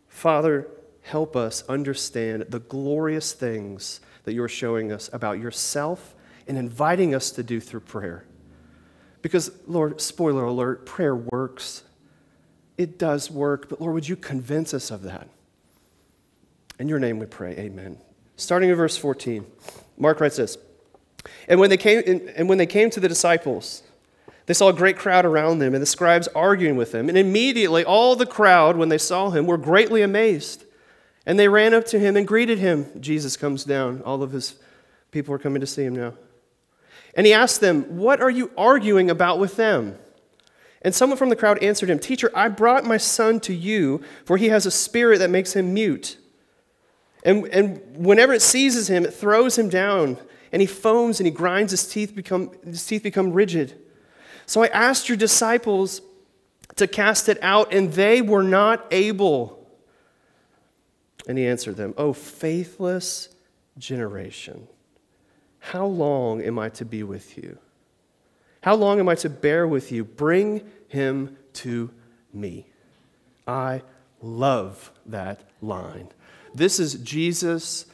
Father, 0.07 0.67
help 1.01 1.35
us 1.35 1.63
understand 1.67 2.45
the 2.49 2.59
glorious 2.59 3.33
things 3.33 4.01
that 4.25 4.33
you're 4.33 4.49
showing 4.49 4.91
us 4.91 5.09
about 5.13 5.39
yourself 5.39 6.15
and 6.47 6.57
inviting 6.57 7.15
us 7.15 7.31
to 7.31 7.43
do 7.43 7.59
through 7.59 7.79
prayer. 7.79 8.25
Because, 9.21 9.51
Lord, 9.67 9.99
spoiler 10.01 10.43
alert, 10.43 10.85
prayer 10.85 11.15
works. 11.15 11.83
It 12.79 12.97
does 12.97 13.29
work, 13.29 13.67
but 13.67 13.81
Lord, 13.81 13.93
would 13.93 14.07
you 14.07 14.15
convince 14.15 14.73
us 14.73 14.89
of 14.89 15.01
that? 15.01 15.27
In 16.79 16.87
your 16.87 16.97
name 16.97 17.19
we 17.19 17.25
pray, 17.25 17.51
amen. 17.57 17.97
Starting 18.37 18.69
in 18.69 18.75
verse 18.77 18.95
14, 18.95 19.45
Mark 19.97 20.21
writes 20.21 20.37
this 20.37 20.57
And 21.49 21.59
when 21.59 21.69
they 21.69 21.75
came, 21.75 22.31
and 22.37 22.47
when 22.47 22.57
they 22.57 22.65
came 22.65 22.89
to 22.91 23.01
the 23.01 23.09
disciples, 23.09 23.83
they 24.45 24.53
saw 24.53 24.69
a 24.69 24.73
great 24.73 24.97
crowd 24.97 25.25
around 25.25 25.59
them, 25.59 25.73
and 25.73 25.81
the 25.81 25.85
scribes 25.85 26.29
arguing 26.29 26.77
with 26.77 26.93
them. 26.93 27.09
And 27.09 27.17
immediately 27.17 27.83
all 27.83 28.15
the 28.15 28.25
crowd, 28.25 28.77
when 28.77 28.87
they 28.87 28.97
saw 28.97 29.29
him, 29.29 29.45
were 29.45 29.57
greatly 29.57 30.01
amazed. 30.01 30.63
And 31.25 31.37
they 31.37 31.49
ran 31.49 31.73
up 31.73 31.85
to 31.87 31.99
him 31.99 32.15
and 32.15 32.25
greeted 32.25 32.59
him. 32.59 32.85
Jesus 33.01 33.35
comes 33.35 33.65
down. 33.65 34.01
All 34.03 34.23
of 34.23 34.31
his 34.31 34.55
people 35.11 35.35
are 35.35 35.37
coming 35.37 35.59
to 35.59 35.67
see 35.67 35.83
him 35.83 35.97
now. 35.97 36.13
And 37.13 37.27
he 37.27 37.33
asked 37.33 37.59
them, 37.59 37.97
What 37.97 38.21
are 38.21 38.29
you 38.29 38.51
arguing 38.57 39.09
about 39.09 39.37
with 39.37 39.57
them? 39.57 39.97
And 40.81 40.95
someone 40.95 41.17
from 41.17 41.29
the 41.29 41.35
crowd 41.35 41.61
answered 41.61 41.89
him, 41.89 41.99
Teacher, 41.99 42.31
I 42.33 42.47
brought 42.47 42.85
my 42.85 42.97
son 42.97 43.39
to 43.41 43.53
you, 43.53 44.01
for 44.23 44.37
he 44.37 44.49
has 44.49 44.65
a 44.65 44.71
spirit 44.71 45.19
that 45.19 45.29
makes 45.29 45.53
him 45.53 45.73
mute. 45.73 46.17
And, 47.23 47.45
and 47.47 47.81
whenever 47.97 48.33
it 48.33 48.41
seizes 48.41 48.89
him, 48.89 49.05
it 49.05 49.13
throws 49.13 49.57
him 49.57 49.67
down, 49.67 50.17
and 50.51 50.61
he 50.61 50.67
foams 50.67 51.19
and 51.19 51.27
he 51.27 51.31
grinds, 51.31 51.71
his 51.71 51.87
teeth 51.87 52.15
become, 52.15 52.51
his 52.63 52.85
teeth 52.85 53.03
become 53.03 53.33
rigid. 53.33 53.77
So 54.45 54.63
I 54.63 54.67
asked 54.67 55.09
your 55.09 55.17
disciples 55.17 56.01
to 56.77 56.87
cast 56.87 57.27
it 57.27 57.37
out, 57.41 57.73
and 57.73 57.91
they 57.91 58.21
were 58.21 58.43
not 58.43 58.85
able. 58.89 59.67
And 61.27 61.37
he 61.37 61.45
answered 61.45 61.75
them, 61.75 61.93
Oh, 61.97 62.13
faithless 62.13 63.29
generation, 63.77 64.67
how 65.59 65.85
long 65.85 66.41
am 66.41 66.57
I 66.57 66.69
to 66.69 66.85
be 66.85 67.03
with 67.03 67.37
you? 67.37 67.57
How 68.61 68.75
long 68.75 68.99
am 68.99 69.07
I 69.07 69.15
to 69.15 69.29
bear 69.29 69.67
with 69.67 69.91
you? 69.91 70.03
Bring 70.03 70.69
him 70.87 71.37
to 71.53 71.91
me. 72.33 72.67
I 73.47 73.81
love 74.21 74.91
that 75.05 75.41
line. 75.61 76.09
This 76.53 76.79
is 76.79 76.95
Jesus 76.95 77.85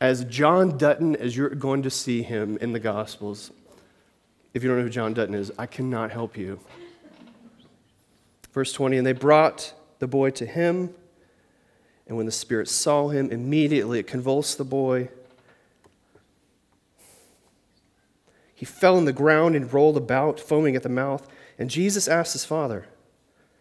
as 0.00 0.24
John 0.24 0.78
Dutton, 0.78 1.16
as 1.16 1.36
you're 1.36 1.50
going 1.50 1.82
to 1.82 1.90
see 1.90 2.22
him 2.22 2.56
in 2.58 2.72
the 2.72 2.80
Gospels. 2.80 3.50
If 4.54 4.62
you 4.62 4.68
don't 4.68 4.78
know 4.78 4.84
who 4.84 4.90
John 4.90 5.14
Dutton 5.14 5.34
is, 5.34 5.52
I 5.58 5.66
cannot 5.66 6.10
help 6.10 6.36
you. 6.36 6.60
Verse 8.52 8.72
20 8.72 8.98
And 8.98 9.06
they 9.06 9.12
brought 9.12 9.74
the 9.98 10.06
boy 10.06 10.30
to 10.30 10.46
him, 10.46 10.94
and 12.06 12.16
when 12.16 12.26
the 12.26 12.32
Spirit 12.32 12.68
saw 12.68 13.08
him, 13.08 13.30
immediately 13.30 13.98
it 13.98 14.06
convulsed 14.06 14.58
the 14.58 14.64
boy 14.64 15.08
He 18.60 18.66
fell 18.66 18.98
on 18.98 19.06
the 19.06 19.12
ground 19.14 19.56
and 19.56 19.72
rolled 19.72 19.96
about, 19.96 20.38
foaming 20.38 20.76
at 20.76 20.82
the 20.82 20.90
mouth. 20.90 21.26
And 21.58 21.70
Jesus 21.70 22.06
asked 22.06 22.34
his 22.34 22.44
father, 22.44 22.84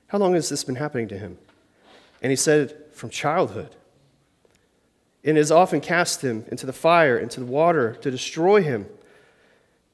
How 0.08 0.18
long 0.18 0.34
has 0.34 0.50
this 0.50 0.66
been 0.66 0.76
happening 0.76 1.08
to 1.08 1.18
him? 1.18 1.38
And 2.22 2.32
he 2.32 2.36
said, 2.36 2.76
From 2.92 3.10
childhood. 3.10 3.78
And 5.24 5.38
has 5.38 5.54
often 5.54 5.80
cast 5.80 6.22
him 6.22 6.44
into 6.50 6.66
the 6.66 6.74
fire, 6.74 7.18
into 7.18 7.40
the 7.40 7.46
water 7.46 7.94
to 8.02 8.12
destroy 8.12 8.62
him. 8.62 8.88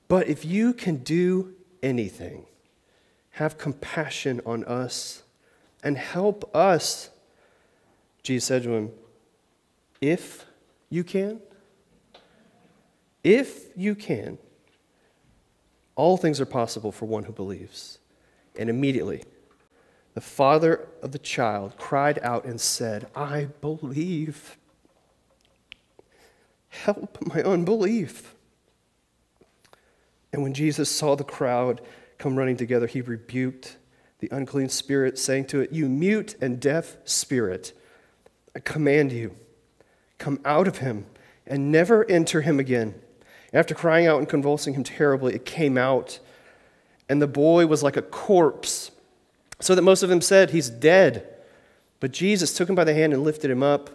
But 0.08 0.28
if 0.28 0.44
you 0.44 0.74
can 0.74 1.04
do 1.04 1.54
anything, 1.84 2.48
have 3.34 3.60
compassion 3.60 4.42
on 4.44 4.64
us 4.64 5.22
and 5.84 6.00
help 6.00 6.50
us. 6.56 7.12
Jesus 8.24 8.46
said 8.48 8.64
to 8.64 8.74
him, 8.74 8.92
If 10.02 10.48
you 10.90 11.04
can, 11.04 11.42
if 13.24 13.68
you 13.78 13.94
can, 13.94 14.40
all 15.96 16.18
things 16.18 16.42
are 16.42 16.46
possible 16.46 16.92
for 16.92 17.06
one 17.06 17.24
who 17.24 17.32
believes. 17.32 18.00
And 18.58 18.70
immediately, 18.70 19.24
the 20.14 20.22
father 20.22 20.88
of 21.02 21.12
the 21.12 21.20
child 21.20 21.78
cried 21.78 22.20
out 22.22 22.46
and 22.46 22.60
said, 22.60 23.08
I 23.16 23.50
believe. 23.62 24.58
Help 26.70 27.18
my 27.34 27.42
unbelief. 27.44 28.36
And 30.32 30.44
when 30.44 30.54
Jesus 30.54 30.90
saw 30.90 31.16
the 31.16 31.24
crowd 31.24 31.82
come 32.18 32.38
running 32.38 32.58
together, 32.58 32.88
he 32.88 33.02
rebuked 33.02 33.78
the 34.20 34.30
unclean 34.32 34.70
spirit, 34.70 35.18
saying 35.18 35.46
to 35.46 35.62
it, 35.62 35.72
You 35.72 35.88
mute 35.88 36.36
and 36.42 36.60
deaf 36.60 36.98
spirit, 37.06 37.74
I 38.56 38.60
command 38.60 39.12
you, 39.12 39.36
come 40.18 40.40
out 40.46 40.68
of 40.68 40.80
him 40.80 41.06
and 41.46 41.72
never 41.72 42.10
enter 42.10 42.42
him 42.42 42.60
again. 42.60 42.96
After 43.56 43.74
crying 43.74 44.06
out 44.06 44.20
and 44.20 44.28
convulsing 44.28 44.74
him 44.74 44.84
terribly, 44.84 45.34
it 45.34 45.46
came 45.46 45.78
out, 45.78 46.20
and 47.08 47.22
the 47.22 47.28
boy 47.28 47.66
was 47.66 47.82
like 47.82 47.96
a 47.96 48.02
corpse, 48.02 48.92
so 49.62 49.74
that 49.74 49.82
most 49.82 50.04
of 50.04 50.10
them 50.10 50.20
said, 50.20 50.50
He's 50.50 50.70
dead. 50.70 51.26
But 52.02 52.12
Jesus 52.12 52.54
took 52.54 52.68
him 52.68 52.76
by 52.76 52.84
the 52.84 52.94
hand 52.94 53.14
and 53.14 53.24
lifted 53.24 53.50
him 53.50 53.64
up, 53.64 53.90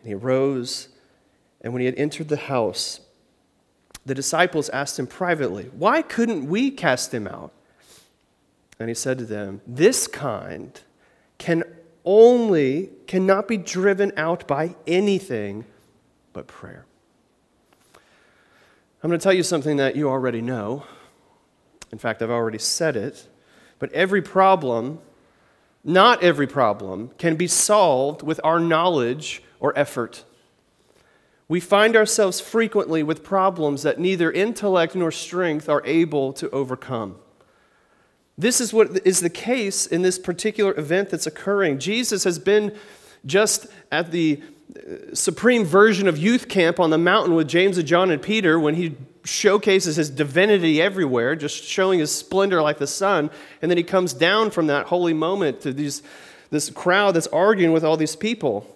and 0.00 0.08
he 0.08 0.14
arose. 0.14 0.88
And 1.60 1.72
when 1.72 1.80
he 1.80 1.86
had 1.86 1.94
entered 1.94 2.28
the 2.28 2.36
house, 2.36 3.00
the 4.04 4.16
disciples 4.16 4.68
asked 4.70 4.98
him 4.98 5.06
privately, 5.06 5.70
Why 5.78 6.02
couldn't 6.02 6.48
we 6.48 6.72
cast 6.72 7.14
him 7.14 7.28
out? 7.28 7.52
And 8.80 8.88
he 8.88 8.94
said 8.94 9.18
to 9.18 9.24
them, 9.24 9.60
This 9.64 10.08
kind 10.08 10.78
can 11.38 11.62
only, 12.04 12.90
cannot 13.06 13.46
be 13.46 13.58
driven 13.58 14.12
out 14.16 14.48
by 14.48 14.74
anything 14.88 15.64
but 16.32 16.48
prayer. 16.48 16.84
I'm 19.04 19.10
going 19.10 19.20
to 19.20 19.22
tell 19.22 19.34
you 19.34 19.42
something 19.42 19.76
that 19.76 19.96
you 19.96 20.08
already 20.08 20.40
know. 20.40 20.84
In 21.92 21.98
fact, 21.98 22.22
I've 22.22 22.30
already 22.30 22.56
said 22.56 22.96
it. 22.96 23.28
But 23.78 23.92
every 23.92 24.22
problem, 24.22 24.98
not 25.84 26.22
every 26.22 26.46
problem, 26.46 27.10
can 27.18 27.36
be 27.36 27.46
solved 27.46 28.22
with 28.22 28.40
our 28.42 28.58
knowledge 28.58 29.42
or 29.60 29.78
effort. 29.78 30.24
We 31.48 31.60
find 31.60 31.96
ourselves 31.96 32.40
frequently 32.40 33.02
with 33.02 33.22
problems 33.22 33.82
that 33.82 34.00
neither 34.00 34.32
intellect 34.32 34.94
nor 34.94 35.12
strength 35.12 35.68
are 35.68 35.82
able 35.84 36.32
to 36.32 36.48
overcome. 36.48 37.16
This 38.38 38.58
is 38.58 38.72
what 38.72 39.06
is 39.06 39.20
the 39.20 39.28
case 39.28 39.86
in 39.86 40.00
this 40.00 40.18
particular 40.18 40.74
event 40.78 41.10
that's 41.10 41.26
occurring. 41.26 41.78
Jesus 41.78 42.24
has 42.24 42.38
been 42.38 42.74
just 43.26 43.66
at 43.92 44.12
the 44.12 44.42
supreme 45.12 45.64
version 45.64 46.08
of 46.08 46.18
youth 46.18 46.48
camp 46.48 46.80
on 46.80 46.90
the 46.90 46.98
mountain 46.98 47.34
with 47.34 47.48
James 47.48 47.78
and 47.78 47.86
John 47.86 48.10
and 48.10 48.20
Peter 48.20 48.58
when 48.58 48.74
he 48.74 48.96
showcases 49.24 49.96
his 49.96 50.10
divinity 50.10 50.82
everywhere, 50.82 51.36
just 51.36 51.64
showing 51.64 51.98
his 51.98 52.14
splendor 52.14 52.60
like 52.60 52.78
the 52.78 52.86
sun. 52.86 53.30
And 53.62 53.70
then 53.70 53.78
he 53.78 53.84
comes 53.84 54.12
down 54.12 54.50
from 54.50 54.66
that 54.66 54.86
holy 54.86 55.14
moment 55.14 55.60
to 55.62 55.72
these, 55.72 56.02
this 56.50 56.70
crowd 56.70 57.14
that's 57.14 57.26
arguing 57.28 57.72
with 57.72 57.84
all 57.84 57.96
these 57.96 58.16
people. 58.16 58.66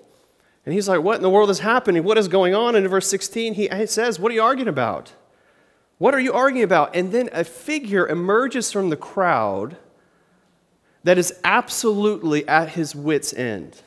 And 0.64 0.75
he's 0.75 0.88
like, 0.88 1.02
What 1.02 1.16
in 1.16 1.23
the 1.23 1.30
world 1.30 1.50
is 1.50 1.61
happening? 1.61 2.04
What 2.04 2.18
is 2.18 2.28
going 2.28 2.54
on? 2.54 2.75
And 2.75 2.85
in 2.85 2.90
verse 2.90 3.09
16, 3.09 3.54
he 3.54 3.87
says, 3.87 4.18
What 4.18 4.30
are 4.30 4.35
you 4.35 4.42
arguing 4.42 4.68
about? 4.68 5.12
What 5.99 6.14
are 6.14 6.21
you 6.21 6.33
arguing 6.33 6.64
about? 6.64 6.95
And 6.95 7.11
then 7.11 7.28
a 7.33 7.45
figure 7.45 8.07
emerges 8.07 8.71
from 8.71 8.90
the 8.90 8.97
crowd 8.97 9.76
that 11.04 11.18
is 11.18 11.35
absolutely 11.42 12.47
at 12.47 12.71
his 12.71 12.95
wits' 12.95 13.35
end. 13.35 13.83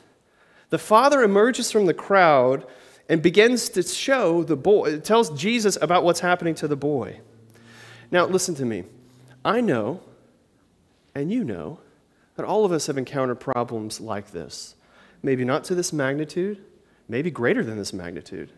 The 0.72 0.78
father 0.78 1.22
emerges 1.22 1.70
from 1.70 1.84
the 1.84 1.92
crowd 1.92 2.66
and 3.06 3.20
begins 3.20 3.68
to 3.68 3.82
show 3.82 4.42
the 4.42 4.56
boy, 4.56 5.00
tells 5.00 5.28
Jesus 5.38 5.76
about 5.82 6.02
what's 6.02 6.20
happening 6.20 6.54
to 6.54 6.66
the 6.66 6.76
boy. 6.76 7.20
Now, 8.10 8.24
listen 8.24 8.54
to 8.54 8.64
me. 8.64 8.84
I 9.44 9.60
know, 9.60 10.00
and 11.14 11.30
you 11.30 11.44
know, 11.44 11.80
that 12.36 12.46
all 12.46 12.64
of 12.64 12.72
us 12.72 12.86
have 12.86 12.96
encountered 12.96 13.38
problems 13.38 14.00
like 14.00 14.30
this. 14.30 14.74
Maybe 15.22 15.44
not 15.44 15.62
to 15.64 15.74
this 15.74 15.92
magnitude, 15.92 16.64
maybe 17.06 17.30
greater 17.30 17.62
than 17.62 17.76
this 17.76 17.92
magnitude. 17.92 18.50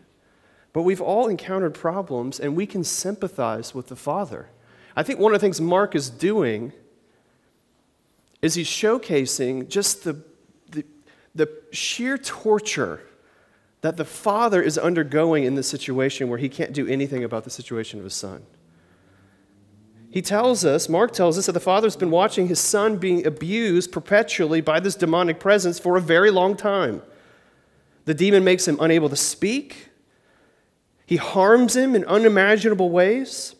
But 0.71 0.83
we've 0.83 1.01
all 1.01 1.27
encountered 1.27 1.73
problems, 1.73 2.39
and 2.39 2.55
we 2.55 2.65
can 2.65 2.85
sympathize 2.85 3.75
with 3.75 3.87
the 3.87 3.97
Father. 3.97 4.47
I 4.95 5.03
think 5.03 5.19
one 5.19 5.33
of 5.33 5.41
the 5.41 5.45
things 5.45 5.59
Mark 5.59 5.95
is 5.95 6.09
doing 6.09 6.71
is 8.41 8.53
he's 8.53 8.69
showcasing 8.69 9.67
just 9.67 10.05
the, 10.05 10.23
the, 11.35 11.49
sheer 11.71 12.17
torture 12.17 13.01
that 13.81 13.97
the 13.97 14.05
father 14.05 14.61
is 14.63 14.77
undergoing 14.77 15.43
in 15.43 15.55
this 15.55 15.67
situation 15.67 16.29
where 16.29 16.39
he 16.39 16.49
can't 16.49 16.73
do 16.73 16.87
anything 16.87 17.23
about 17.23 17.43
the 17.43 17.49
situation 17.49 17.99
of 17.99 18.05
his 18.05 18.15
son. 18.15 18.43
He 20.09 20.21
tells 20.21 20.63
us, 20.63 20.87
Mark 20.87 21.11
tells 21.11 21.37
us, 21.37 21.45
that 21.45 21.51
the 21.51 21.59
father's 21.59 21.97
been 21.97 22.09
watching 22.09 22.47
his 22.47 22.59
son 22.59 22.97
being 22.97 23.27
abused 23.27 23.91
perpetually 23.91 24.61
by 24.61 24.79
this 24.79 24.95
demonic 24.95 25.39
presence 25.39 25.77
for 25.77 25.97
a 25.97 26.01
very 26.01 26.31
long 26.31 26.55
time. 26.55 27.01
The 28.05 28.13
demon 28.13 28.43
makes 28.43 28.67
him 28.67 28.77
unable 28.79 29.09
to 29.09 29.15
speak, 29.15 29.89
he 31.05 31.17
harms 31.17 31.75
him 31.75 31.95
in 31.95 32.03
unimaginable 32.05 32.89
ways. 32.89 33.55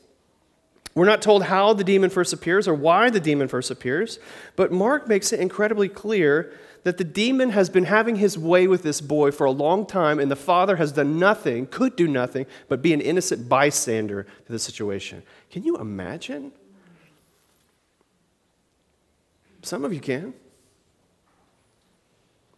We're 0.96 1.06
not 1.06 1.22
told 1.22 1.44
how 1.44 1.74
the 1.74 1.84
demon 1.84 2.10
first 2.10 2.32
appears 2.32 2.68
or 2.68 2.74
why 2.74 3.10
the 3.10 3.20
demon 3.20 3.50
first 3.50 3.70
appears, 3.70 4.18
but 4.56 4.72
Mark 4.72 5.08
makes 5.08 5.34
it 5.34 5.42
incredibly 5.42 5.90
clear 5.90 6.54
that 6.86 7.00
the 7.00 7.04
demon 7.04 7.50
has 7.50 7.68
been 7.68 7.86
having 7.86 8.18
his 8.18 8.38
way 8.38 8.68
with 8.68 8.84
this 8.84 9.02
boy 9.02 9.32
for 9.32 9.46
a 9.46 9.52
long 9.52 9.88
time, 9.88 10.20
and 10.20 10.30
the 10.30 10.36
father 10.36 10.76
has 10.76 10.92
done 10.92 11.18
nothing, 11.18 11.66
could 11.66 11.96
do 11.96 12.08
nothing, 12.08 12.46
but 12.70 12.84
be 12.84 12.94
an 12.94 13.02
innocent 13.02 13.50
bystander 13.50 14.28
to 14.46 14.52
the 14.52 14.60
situation. 14.60 15.24
Can 15.50 15.64
you 15.64 15.78
imagine? 15.78 16.52
Some 19.64 19.84
of 19.84 19.96
you 19.96 20.00
can. 20.00 20.36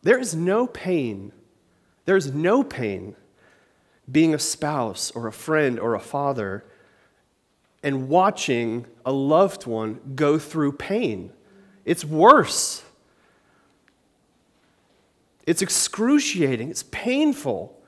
There 0.04 0.20
is 0.20 0.36
no 0.36 0.68
pain. 0.68 1.32
There 2.04 2.18
is 2.18 2.34
no 2.34 2.66
pain 2.66 3.16
being 4.12 4.34
a 4.34 4.40
spouse 4.40 5.10
or 5.12 5.28
a 5.28 5.32
friend 5.32 5.80
or 5.80 5.96
a 5.96 6.02
father 6.02 6.66
and 7.82 8.10
watching 8.10 8.88
a 9.06 9.12
loved 9.14 9.66
one 9.66 10.02
go 10.16 10.38
through 10.38 10.74
pain. 10.74 11.32
It's 11.86 12.04
worse. 12.04 12.84
It's 15.48 15.62
excruciating. 15.62 16.70
It's 16.70 16.84
painful. 16.84 17.82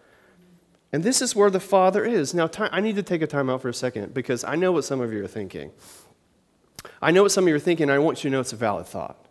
And 0.92 1.04
this 1.04 1.22
is 1.22 1.36
where 1.36 1.52
the 1.52 1.60
Father 1.60 2.04
is. 2.04 2.34
Now, 2.34 2.48
time, 2.48 2.70
I 2.72 2.80
need 2.80 2.96
to 2.96 3.04
take 3.04 3.22
a 3.22 3.28
time 3.28 3.50
out 3.50 3.62
for 3.62 3.70
a 3.70 3.74
second 3.74 4.14
because 4.14 4.44
I 4.44 4.56
know 4.56 4.72
what 4.72 4.86
some 4.86 5.02
of 5.02 5.14
you 5.14 5.24
are 5.24 5.28
thinking. 5.28 5.72
I 7.02 7.12
know 7.12 7.24
what 7.24 7.32
some 7.34 7.44
of 7.44 7.50
you 7.50 7.56
are 7.56 7.60
thinking, 7.60 7.84
and 7.84 7.92
I 7.92 8.00
want 8.00 8.24
you 8.24 8.30
to 8.30 8.34
know 8.36 8.40
it's 8.40 8.54
a 8.54 8.56
valid 8.56 8.88
thought. 8.88 9.24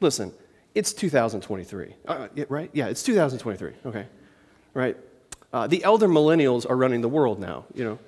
Listen, 0.00 0.32
it's 0.74 0.92
2023, 0.94 1.94
uh, 2.08 2.28
right? 2.48 2.70
Yeah, 2.72 2.86
it's 2.86 3.02
2023, 3.02 3.72
okay, 3.86 4.06
right? 4.72 4.96
Uh, 5.52 5.66
the 5.66 5.84
elder 5.84 6.08
millennials 6.08 6.68
are 6.68 6.76
running 6.76 7.02
the 7.02 7.08
world 7.08 7.38
now, 7.38 7.64
you 7.74 7.84
know, 7.84 7.98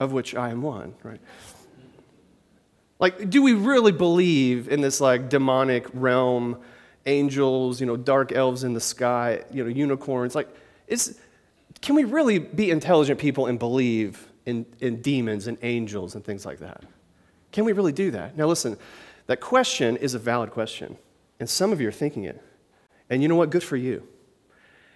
of 0.00 0.12
which 0.12 0.34
I 0.34 0.50
am 0.50 0.62
one, 0.62 0.94
right? 1.04 1.20
Like, 2.98 3.30
do 3.30 3.42
we 3.42 3.54
really 3.54 3.92
believe 3.92 4.68
in 4.68 4.80
this 4.80 5.00
like 5.00 5.28
demonic 5.30 5.86
realm, 5.94 6.58
angels, 7.06 7.80
you 7.80 7.86
know, 7.86 7.96
dark 7.96 8.32
elves 8.32 8.64
in 8.64 8.72
the 8.72 8.80
sky, 8.80 9.42
you 9.50 9.62
know, 9.62 9.70
unicorns? 9.70 10.34
Like, 10.34 10.48
is, 10.86 11.18
can 11.80 11.94
we 11.94 12.04
really 12.04 12.38
be 12.38 12.70
intelligent 12.70 13.20
people 13.20 13.46
and 13.46 13.58
believe 13.58 14.26
in, 14.46 14.66
in 14.80 15.00
demons 15.02 15.46
and 15.46 15.58
angels 15.62 16.14
and 16.14 16.24
things 16.24 16.44
like 16.46 16.58
that? 16.58 16.82
Can 17.52 17.64
we 17.64 17.72
really 17.72 17.92
do 17.92 18.10
that? 18.10 18.36
Now, 18.36 18.46
listen, 18.46 18.76
that 19.26 19.40
question 19.40 19.96
is 19.96 20.14
a 20.14 20.18
valid 20.18 20.50
question, 20.50 20.98
and 21.40 21.48
some 21.48 21.72
of 21.72 21.80
you 21.80 21.88
are 21.88 21.92
thinking 21.92 22.24
it. 22.24 22.42
And 23.10 23.22
you 23.22 23.28
know 23.28 23.36
what? 23.36 23.50
Good 23.50 23.62
for 23.62 23.76
you. 23.76 24.06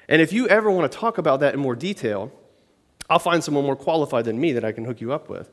And 0.09 0.23
if 0.23 0.33
you 0.33 0.49
ever 0.49 0.71
want 0.71 0.91
to 0.91 0.99
talk 0.99 1.19
about 1.19 1.41
that 1.41 1.55
in 1.55 1.61
more 1.61 1.77
detail, 1.77 2.33
I'll 3.11 3.19
find 3.19 3.43
someone 3.43 3.65
more 3.65 3.77
qualified 3.77 4.25
than 4.25 4.41
me 4.41 4.53
that 4.53 4.65
I 4.65 4.73
can 4.73 4.85
hook 4.85 5.01
you 5.01 5.13
up 5.13 5.29
with. 5.29 5.51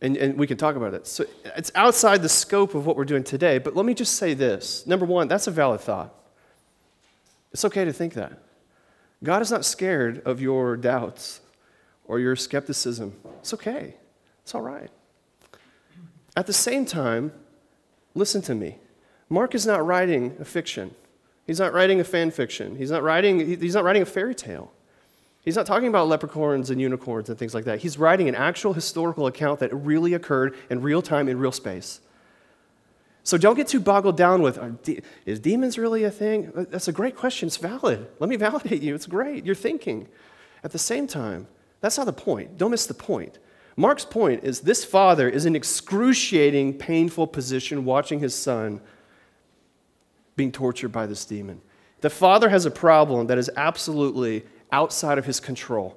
And, 0.00 0.16
and 0.16 0.38
we 0.38 0.46
can 0.46 0.56
talk 0.56 0.76
about 0.76 0.94
it. 0.94 1.06
So 1.06 1.24
it's 1.56 1.72
outside 1.74 2.22
the 2.22 2.28
scope 2.28 2.74
of 2.74 2.86
what 2.86 2.96
we're 2.96 3.04
doing 3.04 3.24
today, 3.24 3.58
but 3.58 3.74
let 3.74 3.84
me 3.84 3.94
just 3.94 4.16
say 4.16 4.32
this. 4.32 4.86
Number 4.86 5.04
one, 5.04 5.26
that's 5.26 5.48
a 5.48 5.50
valid 5.50 5.80
thought. 5.80 6.14
It's 7.52 7.64
okay 7.64 7.84
to 7.84 7.92
think 7.92 8.14
that. 8.14 8.40
God 9.24 9.42
is 9.42 9.50
not 9.50 9.64
scared 9.64 10.22
of 10.24 10.40
your 10.40 10.76
doubts 10.76 11.40
or 12.04 12.20
your 12.20 12.36
skepticism. 12.36 13.14
It's 13.40 13.52
okay, 13.54 13.96
it's 14.42 14.54
all 14.54 14.62
right. 14.62 14.90
At 16.36 16.46
the 16.46 16.52
same 16.52 16.86
time, 16.86 17.32
listen 18.14 18.40
to 18.42 18.54
me. 18.54 18.76
Mark 19.28 19.54
is 19.54 19.66
not 19.66 19.84
writing 19.84 20.36
a 20.38 20.44
fiction. 20.44 20.94
He's 21.46 21.58
not 21.58 21.72
writing 21.72 21.98
a 21.98 22.04
fan 22.04 22.30
fiction. 22.30 22.76
He's 22.76 22.90
not 22.90 23.02
writing, 23.02 23.60
he's 23.60 23.74
not 23.74 23.82
writing 23.82 24.02
a 24.02 24.06
fairy 24.06 24.34
tale. 24.34 24.72
He's 25.48 25.56
not 25.56 25.64
talking 25.64 25.88
about 25.88 26.08
leprechauns 26.08 26.68
and 26.68 26.78
unicorns 26.78 27.30
and 27.30 27.38
things 27.38 27.54
like 27.54 27.64
that. 27.64 27.78
He's 27.78 27.96
writing 27.96 28.28
an 28.28 28.34
actual 28.34 28.74
historical 28.74 29.26
account 29.26 29.60
that 29.60 29.74
really 29.74 30.12
occurred 30.12 30.54
in 30.68 30.82
real 30.82 31.00
time, 31.00 31.26
in 31.26 31.38
real 31.38 31.52
space. 31.52 32.02
So 33.22 33.38
don't 33.38 33.54
get 33.54 33.66
too 33.66 33.80
boggled 33.80 34.14
down 34.14 34.42
with 34.42 34.58
is 35.24 35.40
demons 35.40 35.78
really 35.78 36.04
a 36.04 36.10
thing? 36.10 36.52
Uh, 36.54 36.66
that's 36.68 36.86
a 36.88 36.92
great 36.92 37.16
question. 37.16 37.46
It's 37.46 37.56
valid. 37.56 38.06
Let 38.18 38.28
me 38.28 38.36
validate 38.48 38.82
you. 38.82 38.94
It's 38.94 39.06
great. 39.06 39.46
You're 39.46 39.54
thinking. 39.54 40.08
At 40.62 40.72
the 40.72 40.78
same 40.78 41.06
time, 41.06 41.46
that's 41.80 41.96
not 41.96 42.04
the 42.04 42.12
point. 42.12 42.58
Don't 42.58 42.72
miss 42.72 42.84
the 42.84 42.92
point. 42.92 43.38
Mark's 43.74 44.04
point 44.04 44.44
is 44.44 44.60
this 44.60 44.84
father 44.84 45.30
is 45.30 45.46
in 45.46 45.56
excruciating, 45.56 46.76
painful 46.76 47.26
position 47.26 47.86
watching 47.86 48.20
his 48.20 48.34
son 48.34 48.82
being 50.36 50.52
tortured 50.52 50.92
by 50.92 51.06
this 51.06 51.24
demon. 51.24 51.62
The 52.02 52.10
father 52.10 52.50
has 52.50 52.66
a 52.66 52.70
problem 52.70 53.28
that 53.28 53.38
is 53.38 53.50
absolutely 53.56 54.44
outside 54.72 55.18
of 55.18 55.26
his 55.26 55.40
control. 55.40 55.96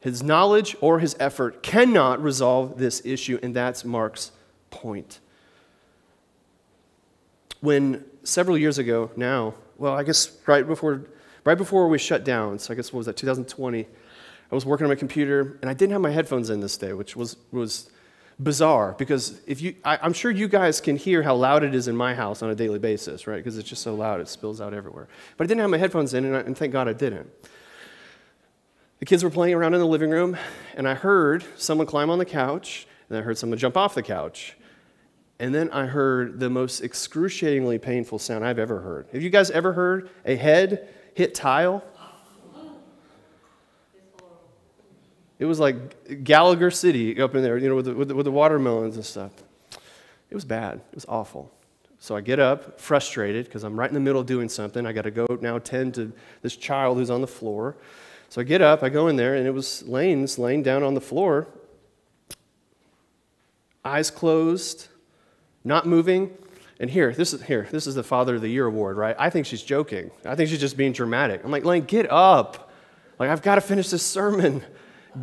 His 0.00 0.22
knowledge 0.22 0.76
or 0.80 1.00
his 1.00 1.16
effort 1.18 1.62
cannot 1.62 2.22
resolve 2.22 2.78
this 2.78 3.02
issue, 3.04 3.38
and 3.42 3.54
that's 3.54 3.84
Mark's 3.84 4.30
point. 4.70 5.18
When 7.60 8.04
several 8.22 8.56
years 8.56 8.78
ago 8.78 9.10
now, 9.16 9.54
well, 9.76 9.94
I 9.94 10.04
guess 10.04 10.38
right 10.46 10.66
before, 10.66 11.06
right 11.44 11.58
before 11.58 11.88
we 11.88 11.98
shut 11.98 12.24
down, 12.24 12.58
so 12.58 12.72
I 12.72 12.76
guess 12.76 12.92
what 12.92 12.98
was 12.98 13.06
that, 13.06 13.16
2020, 13.16 13.86
I 14.50 14.54
was 14.54 14.64
working 14.64 14.84
on 14.84 14.88
my 14.88 14.96
computer, 14.96 15.58
and 15.60 15.70
I 15.70 15.74
didn't 15.74 15.92
have 15.92 16.00
my 16.00 16.10
headphones 16.10 16.50
in 16.50 16.60
this 16.60 16.76
day, 16.76 16.92
which 16.92 17.16
was, 17.16 17.36
was 17.50 17.90
bizarre 18.40 18.94
because 18.96 19.40
if 19.46 19.60
you, 19.60 19.74
I, 19.84 19.98
am 20.06 20.12
sure 20.12 20.30
you 20.30 20.48
guys 20.48 20.80
can 20.80 20.96
hear 20.96 21.22
how 21.22 21.34
loud 21.34 21.64
it 21.64 21.74
is 21.74 21.88
in 21.88 21.96
my 21.96 22.14
house 22.14 22.42
on 22.42 22.50
a 22.50 22.54
daily 22.54 22.78
basis, 22.78 23.26
right? 23.26 23.36
Because 23.36 23.58
it's 23.58 23.68
just 23.68 23.82
so 23.82 23.94
loud, 23.94 24.20
it 24.20 24.28
spills 24.28 24.60
out 24.60 24.72
everywhere. 24.72 25.08
But 25.36 25.44
I 25.44 25.46
didn't 25.48 25.60
have 25.60 25.70
my 25.70 25.78
headphones 25.78 26.14
in, 26.14 26.24
and, 26.24 26.36
I, 26.36 26.40
and 26.40 26.56
thank 26.56 26.72
God 26.72 26.88
I 26.88 26.92
didn't. 26.92 27.28
The 28.98 29.06
kids 29.06 29.22
were 29.22 29.30
playing 29.30 29.54
around 29.54 29.74
in 29.74 29.80
the 29.80 29.86
living 29.86 30.10
room, 30.10 30.36
and 30.74 30.88
I 30.88 30.94
heard 30.94 31.44
someone 31.56 31.86
climb 31.86 32.10
on 32.10 32.18
the 32.18 32.24
couch, 32.24 32.86
and 33.08 33.16
I 33.16 33.20
heard 33.20 33.38
someone 33.38 33.58
jump 33.58 33.76
off 33.76 33.94
the 33.94 34.02
couch. 34.02 34.56
And 35.38 35.54
then 35.54 35.70
I 35.70 35.86
heard 35.86 36.40
the 36.40 36.50
most 36.50 36.80
excruciatingly 36.80 37.78
painful 37.78 38.18
sound 38.18 38.44
I've 38.44 38.58
ever 38.58 38.80
heard. 38.80 39.06
Have 39.12 39.22
you 39.22 39.30
guys 39.30 39.52
ever 39.52 39.72
heard 39.72 40.10
a 40.24 40.34
head 40.34 40.88
hit 41.14 41.32
tile? 41.34 41.84
It 45.38 45.44
was 45.44 45.60
like 45.60 46.24
Gallagher 46.24 46.72
City 46.72 47.20
up 47.22 47.36
in 47.36 47.42
there, 47.44 47.56
you 47.56 47.68
know, 47.68 47.76
with 47.76 47.84
the, 47.84 47.94
with 47.94 48.08
the, 48.08 48.14
with 48.16 48.24
the 48.24 48.32
watermelons 48.32 48.96
and 48.96 49.04
stuff. 49.04 49.30
It 50.28 50.34
was 50.34 50.44
bad. 50.44 50.80
It 50.90 50.96
was 50.96 51.06
awful. 51.08 51.52
So 52.00 52.16
I 52.16 52.20
get 52.20 52.40
up, 52.40 52.80
frustrated, 52.80 53.44
because 53.44 53.62
I'm 53.62 53.78
right 53.78 53.88
in 53.88 53.94
the 53.94 54.00
middle 54.00 54.20
of 54.20 54.26
doing 54.26 54.48
something. 54.48 54.84
I 54.84 54.92
got 54.92 55.02
to 55.02 55.12
go 55.12 55.26
now 55.40 55.60
tend 55.60 55.94
to 55.94 56.12
this 56.42 56.56
child 56.56 56.98
who's 56.98 57.10
on 57.10 57.20
the 57.20 57.28
floor. 57.28 57.76
So 58.28 58.40
I 58.40 58.44
get 58.44 58.60
up, 58.60 58.82
I 58.82 58.88
go 58.90 59.08
in 59.08 59.16
there, 59.16 59.34
and 59.34 59.46
it 59.46 59.52
was 59.52 59.82
Lane's 59.86 60.38
laying 60.38 60.62
down 60.62 60.82
on 60.82 60.94
the 60.94 61.00
floor, 61.00 61.48
eyes 63.84 64.10
closed, 64.10 64.88
not 65.64 65.86
moving. 65.86 66.36
And 66.80 66.90
here, 66.90 67.12
this 67.12 67.32
is 67.32 67.42
here, 67.42 67.66
this 67.70 67.86
is 67.86 67.94
the 67.94 68.02
Father 68.02 68.36
of 68.36 68.40
the 68.40 68.48
Year 68.48 68.66
award, 68.66 68.96
right? 68.96 69.16
I 69.18 69.30
think 69.30 69.46
she's 69.46 69.62
joking. 69.62 70.10
I 70.24 70.36
think 70.36 70.50
she's 70.50 70.60
just 70.60 70.76
being 70.76 70.92
dramatic. 70.92 71.42
I'm 71.42 71.50
like, 71.50 71.64
Lane, 71.64 71.84
get 71.84 72.10
up. 72.10 72.70
Like, 73.18 73.30
I've 73.30 73.42
got 73.42 73.56
to 73.56 73.60
finish 73.60 73.88
this 73.88 74.04
sermon. 74.04 74.62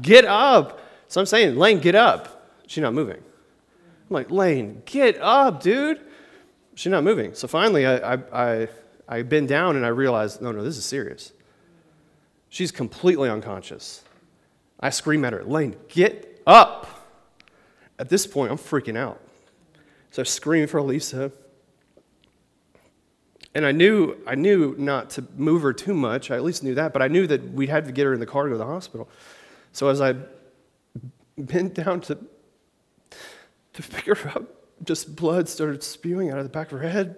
Get 0.02 0.26
up. 0.26 0.82
So 1.08 1.22
I'm 1.22 1.28
saying, 1.28 1.56
Lane, 1.56 1.80
get 1.80 1.96
up. 1.96 2.52
She's 2.68 2.82
not 2.82 2.94
moving. 2.94 3.18
I'm 3.18 4.14
like, 4.14 4.32
Lane, 4.32 4.82
get 4.86 5.18
up, 5.22 5.62
dude. 5.62 6.02
She's 6.74 6.92
not 6.92 7.04
moving. 7.04 7.34
So 7.36 7.48
finally, 7.48 7.86
I, 7.86 8.16
I, 8.16 8.18
I, 8.34 8.68
I 9.08 9.22
bend 9.22 9.48
down 9.48 9.76
and 9.76 9.86
I 9.86 9.90
realize, 9.90 10.42
no, 10.42 10.52
no, 10.52 10.64
this 10.64 10.78
is 10.78 10.84
serious. 10.84 11.32
She's 12.56 12.72
completely 12.72 13.30
unconscious. 13.30 14.02
I 14.80 14.90
scream 14.90 15.26
at 15.26 15.34
her, 15.34 15.44
Lane, 15.44 15.76
get 15.90 16.42
up. 16.48 16.88
At 18.00 18.08
this 18.08 18.26
point, 18.26 18.50
I'm 18.50 18.58
freaking 18.58 18.96
out. 18.96 19.20
So 20.12 20.22
I 20.22 20.24
scream 20.24 20.66
for 20.66 20.82
Lisa. 20.82 21.34
And 23.54 23.66
I 23.66 23.74
knew, 23.74 24.16
I 24.26 24.36
knew 24.36 24.74
not 24.78 25.10
to 25.10 25.26
move 25.36 25.64
her 25.64 25.74
too 25.74 25.94
much. 25.94 26.32
I 26.32 26.38
at 26.38 26.46
least 26.46 26.64
knew 26.64 26.76
that, 26.76 26.94
but 26.94 27.02
I 27.02 27.10
knew 27.10 27.28
that 27.28 27.44
we 27.52 27.68
had 27.68 27.84
to 27.88 27.92
get 27.92 28.06
her 28.06 28.14
in 28.14 28.22
the 28.22 28.26
car 28.26 28.44
to 28.44 28.50
go 28.50 28.54
to 28.54 28.58
the 28.58 28.66
hospital. 28.66 29.10
So 29.74 29.90
as 29.90 30.00
I 30.00 30.16
bent 31.38 31.74
down 31.74 32.00
to, 32.04 32.18
to 33.74 33.84
pick 33.84 34.06
her 34.06 34.30
up, 34.30 34.44
just 34.86 35.14
blood 35.14 35.50
started 35.50 35.84
spewing 35.84 36.32
out 36.32 36.38
of 36.38 36.46
the 36.46 36.50
back 36.50 36.72
of 36.72 36.80
her 36.80 36.88
head. 36.88 37.18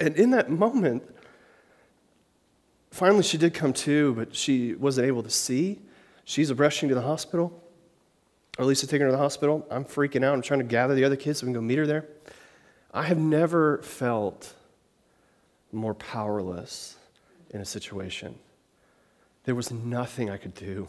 And 0.00 0.16
in 0.16 0.30
that 0.30 0.50
moment, 0.50 1.02
finally 2.94 3.24
she 3.24 3.36
did 3.36 3.52
come 3.52 3.72
to, 3.72 4.14
but 4.14 4.34
she 4.34 4.74
wasn't 4.74 5.06
able 5.06 5.22
to 5.22 5.30
see. 5.30 5.80
She's 6.24 6.52
rushing 6.52 6.88
to 6.90 6.94
the 6.94 7.02
hospital, 7.02 7.60
or 8.56 8.62
at 8.62 8.66
least 8.68 8.82
to 8.82 8.86
take 8.86 9.00
her 9.00 9.06
to 9.06 9.12
the 9.12 9.18
hospital. 9.18 9.66
I'm 9.68 9.84
freaking 9.84 10.24
out. 10.24 10.32
I'm 10.32 10.42
trying 10.42 10.60
to 10.60 10.64
gather 10.64 10.94
the 10.94 11.04
other 11.04 11.16
kids 11.16 11.40
so 11.40 11.46
we 11.46 11.48
can 11.48 11.54
go 11.54 11.60
meet 11.60 11.78
her 11.78 11.86
there. 11.86 12.06
I 12.92 13.02
have 13.02 13.18
never 13.18 13.78
felt 13.82 14.54
more 15.72 15.94
powerless 15.94 16.96
in 17.50 17.60
a 17.60 17.64
situation. 17.64 18.36
There 19.42 19.56
was 19.56 19.72
nothing 19.72 20.30
I 20.30 20.36
could 20.36 20.54
do. 20.54 20.86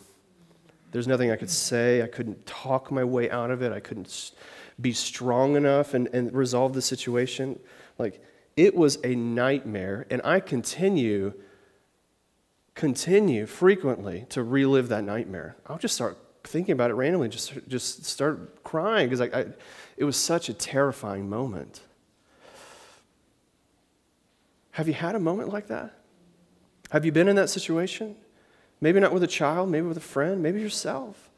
There's 0.91 1.07
nothing 1.07 1.31
I 1.31 1.35
could 1.35 1.49
say. 1.49 2.03
I 2.03 2.07
couldn't 2.07 2.45
talk 2.45 2.91
my 2.91 3.03
way 3.03 3.31
out 3.31 3.49
of 3.49 3.63
it. 3.63 3.71
I 3.71 3.79
couldn't 3.79 4.31
be 4.79 4.93
strong 4.93 5.55
enough 5.55 5.95
and, 5.95 6.07
and 6.13 6.31
resolve 6.31 6.73
the 6.73 6.83
situation. 6.83 7.59
Like, 7.97 8.23
it 8.55 8.75
was 8.75 8.99
a 9.03 9.15
nightmare, 9.15 10.05
and 10.11 10.21
I 10.23 10.39
continue, 10.39 11.33
continue 12.75 13.45
frequently 13.45 14.25
to 14.29 14.43
relive 14.43 14.89
that 14.89 15.03
nightmare. 15.03 15.55
I'll 15.65 15.77
just 15.77 15.95
start 15.95 16.17
thinking 16.43 16.73
about 16.73 16.91
it 16.91 16.93
randomly, 16.93 17.29
just, 17.29 17.53
just 17.67 18.05
start 18.05 18.63
crying 18.63 19.09
because 19.09 19.21
I, 19.21 19.39
I, 19.39 19.45
it 19.97 20.03
was 20.03 20.17
such 20.17 20.49
a 20.49 20.53
terrifying 20.53 21.27
moment. 21.27 21.81
Have 24.71 24.87
you 24.87 24.93
had 24.93 25.15
a 25.15 25.19
moment 25.19 25.49
like 25.49 25.67
that? 25.67 25.97
Have 26.91 27.05
you 27.05 27.11
been 27.11 27.29
in 27.29 27.37
that 27.37 27.49
situation? 27.49 28.15
Maybe 28.81 28.99
not 28.99 29.13
with 29.13 29.23
a 29.23 29.27
child, 29.27 29.69
maybe 29.69 29.87
with 29.87 29.97
a 29.97 30.01
friend, 30.01 30.43
maybe 30.43 30.61
yourself. 30.61 31.29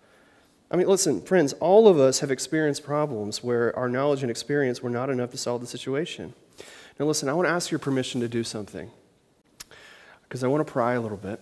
I 0.69 0.75
mean, 0.75 0.87
listen, 0.87 1.21
friends, 1.21 1.53
all 1.53 1.87
of 1.87 1.99
us 1.99 2.19
have 2.19 2.31
experienced 2.31 2.83
problems 2.83 3.43
where 3.43 3.73
our 3.77 3.87
knowledge 3.87 4.23
and 4.23 4.31
experience 4.31 4.81
were 4.81 4.89
not 4.89 5.09
enough 5.09 5.31
to 5.31 5.37
solve 5.37 5.61
the 5.61 5.67
situation. 5.67 6.33
Now, 6.99 7.05
listen, 7.05 7.29
I 7.29 7.33
want 7.33 7.47
to 7.47 7.51
ask 7.51 7.71
your 7.71 7.79
permission 7.79 8.19
to 8.21 8.27
do 8.27 8.43
something 8.43 8.91
because 10.27 10.43
I 10.43 10.47
want 10.47 10.65
to 10.65 10.71
pry 10.71 10.93
a 10.93 11.01
little 11.01 11.17
bit. 11.17 11.39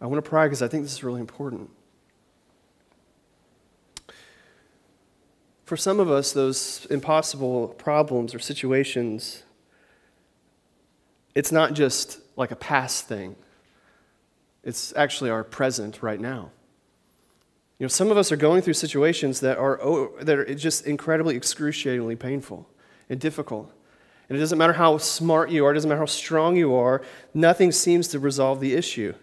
I 0.00 0.06
want 0.06 0.22
to 0.22 0.28
pry 0.28 0.46
because 0.46 0.62
I 0.62 0.68
think 0.68 0.82
this 0.82 0.92
is 0.92 1.04
really 1.04 1.20
important. 1.20 1.70
For 5.64 5.76
some 5.76 5.98
of 5.98 6.10
us, 6.10 6.32
those 6.32 6.86
impossible 6.90 7.68
problems 7.68 8.34
or 8.34 8.38
situations 8.38 9.42
it's 11.36 11.52
not 11.52 11.74
just 11.74 12.18
like 12.34 12.50
a 12.50 12.56
past 12.56 13.06
thing, 13.06 13.36
it's 14.64 14.96
actually 14.96 15.28
our 15.28 15.44
present 15.44 16.02
right 16.02 16.18
now. 16.18 16.50
You 17.78 17.84
know, 17.84 17.88
some 17.88 18.10
of 18.10 18.16
us 18.16 18.32
are 18.32 18.36
going 18.36 18.62
through 18.62 18.72
situations 18.72 19.40
that 19.40 19.58
are, 19.58 19.78
that 20.22 20.38
are 20.38 20.54
just 20.54 20.86
incredibly 20.86 21.36
excruciatingly 21.36 22.16
painful 22.16 22.66
and 23.10 23.20
difficult. 23.20 23.70
And 24.28 24.36
it 24.36 24.40
doesn't 24.40 24.58
matter 24.58 24.72
how 24.72 24.98
smart 24.98 25.50
you 25.50 25.64
are, 25.64 25.70
it 25.70 25.74
doesn't 25.74 25.88
matter 25.88 26.00
how 26.00 26.06
strong 26.06 26.56
you 26.56 26.74
are, 26.74 27.02
nothing 27.32 27.70
seems 27.70 28.08
to 28.08 28.18
resolve 28.18 28.60
the 28.60 28.74
issue. 28.74 29.14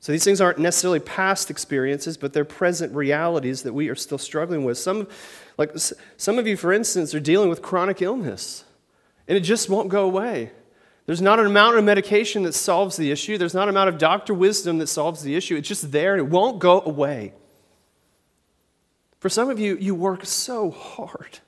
So 0.00 0.12
these 0.12 0.24
things 0.24 0.40
aren't 0.40 0.58
necessarily 0.58 1.00
past 1.00 1.50
experiences, 1.50 2.16
but 2.16 2.32
they're 2.32 2.44
present 2.44 2.94
realities 2.94 3.62
that 3.62 3.72
we 3.72 3.88
are 3.88 3.94
still 3.94 4.18
struggling 4.18 4.64
with. 4.64 4.78
Some, 4.78 5.08
like 5.58 5.72
some 6.16 6.38
of 6.38 6.46
you, 6.46 6.56
for 6.56 6.72
instance, 6.72 7.14
are 7.14 7.20
dealing 7.20 7.50
with 7.50 7.60
chronic 7.60 8.00
illness, 8.00 8.64
and 9.28 9.36
it 9.36 9.42
just 9.42 9.68
won't 9.68 9.90
go 9.90 10.04
away. 10.04 10.52
There's 11.10 11.20
not 11.20 11.40
an 11.40 11.46
amount 11.46 11.76
of 11.76 11.84
medication 11.84 12.44
that 12.44 12.52
solves 12.52 12.96
the 12.96 13.10
issue. 13.10 13.36
There's 13.36 13.52
not 13.52 13.64
an 13.64 13.70
amount 13.70 13.88
of 13.88 13.98
doctor 13.98 14.32
wisdom 14.32 14.78
that 14.78 14.86
solves 14.86 15.22
the 15.22 15.34
issue. 15.34 15.56
It's 15.56 15.66
just 15.66 15.90
there 15.90 16.12
and 16.14 16.20
it 16.20 16.30
won't 16.30 16.60
go 16.60 16.80
away. 16.82 17.32
For 19.18 19.28
some 19.28 19.50
of 19.50 19.58
you, 19.58 19.76
you 19.76 19.94
work 19.94 20.24
so 20.24 20.70
hard 20.70 21.40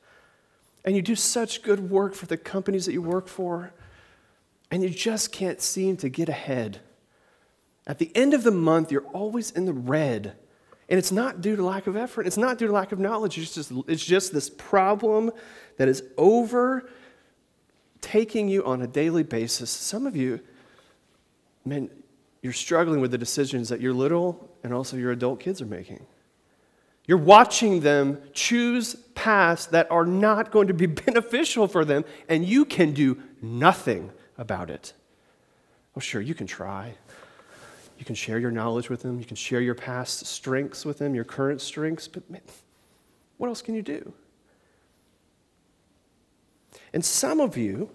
and 0.85 0.97
you 0.97 1.03
do 1.03 1.15
such 1.15 1.63
good 1.63 1.91
work 1.91 2.15
for 2.15 2.27
the 2.27 2.37
companies 2.37 2.87
that 2.87 2.93
you 2.93 3.03
work 3.03 3.29
for, 3.29 3.73
and 4.71 4.83
you 4.83 4.89
just 4.89 5.33
can't 5.33 5.61
seem 5.61 5.97
to 5.99 6.09
get 6.09 6.29
ahead. 6.29 6.81
At 7.87 7.99
the 7.99 8.11
end 8.17 8.35
of 8.35 8.43
the 8.43 8.51
month, 8.51 8.91
you're 8.91 9.07
always 9.13 9.51
in 9.51 9.65
the 9.65 9.73
red. 9.73 10.37
And 10.89 10.99
it's 10.99 11.13
not 11.13 11.41
due 11.41 11.57
to 11.57 11.65
lack 11.65 11.87
of 11.87 11.97
effort, 11.97 12.27
it's 12.27 12.37
not 12.37 12.59
due 12.59 12.67
to 12.67 12.73
lack 12.73 12.93
of 12.93 12.99
knowledge. 12.99 13.39
It's 13.39 13.55
just, 13.55 13.73
it's 13.89 14.05
just 14.05 14.33
this 14.33 14.51
problem 14.51 15.31
that 15.79 15.89
is 15.89 16.03
over 16.19 16.89
taking 18.01 18.49
you 18.49 18.65
on 18.65 18.83
a 18.83 18.87
daily 18.87 19.23
basis. 19.23 19.71
Some 19.71 20.07
of 20.07 20.17
you, 20.17 20.41
man, 21.65 21.89
you're 22.43 22.53
struggling 22.53 23.01
with 23.01 23.13
the 23.13 23.19
decisions 23.19 23.69
that 23.69 23.81
your 23.81 23.95
little 23.95 24.51
and 24.65 24.75
also 24.75 24.97
your 24.97 25.13
adult 25.13 25.41
kids 25.41 25.63
are 25.63 25.67
making. 25.67 26.05
You're 27.07 27.19
watching 27.19 27.81
them 27.81 28.21
choose 28.33 28.97
paths 29.15 29.67
that 29.67 29.91
are 29.91 30.07
not 30.07 30.51
going 30.51 30.69
to 30.69 30.75
be 30.75 30.87
beneficial 31.07 31.69
for 31.69 31.85
them, 31.85 32.05
and 32.29 32.45
you 32.45 32.65
can 32.65 32.93
do 32.93 33.21
nothing 33.41 34.11
about 34.39 34.71
it. 34.71 34.93
Oh, 35.97 36.01
sure, 36.01 36.21
you 36.21 36.35
can 36.35 36.47
try. 36.47 36.95
You 37.99 38.05
can 38.05 38.15
share 38.15 38.39
your 38.39 38.51
knowledge 38.51 38.89
with 38.89 39.03
them. 39.03 39.19
You 39.19 39.25
can 39.25 39.37
share 39.37 39.61
your 39.61 39.75
past 39.75 40.27
strengths 40.27 40.85
with 40.85 40.99
them, 40.99 41.15
your 41.15 41.25
current 41.25 41.61
strengths, 41.61 42.09
but 42.09 42.29
man, 42.31 42.41
what 43.37 43.49
else 43.49 43.63
can 43.63 43.75
you 43.75 43.83
do? 43.83 44.13
And 46.93 47.05
some 47.05 47.41
of 47.41 47.57
you, 47.57 47.91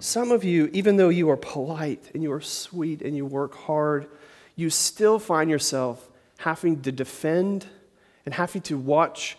some 0.00 0.30
of 0.32 0.44
you, 0.44 0.70
even 0.72 0.96
though 0.96 1.08
you 1.08 1.30
are 1.30 1.36
polite 1.36 2.10
and 2.14 2.22
you 2.22 2.32
are 2.32 2.40
sweet 2.40 3.02
and 3.02 3.16
you 3.16 3.26
work 3.26 3.54
hard, 3.54 4.08
you 4.56 4.70
still 4.70 5.18
find 5.18 5.50
yourself 5.50 6.10
having 6.38 6.80
to 6.82 6.92
defend 6.92 7.66
and 8.24 8.34
having 8.34 8.62
to 8.62 8.76
watch 8.76 9.36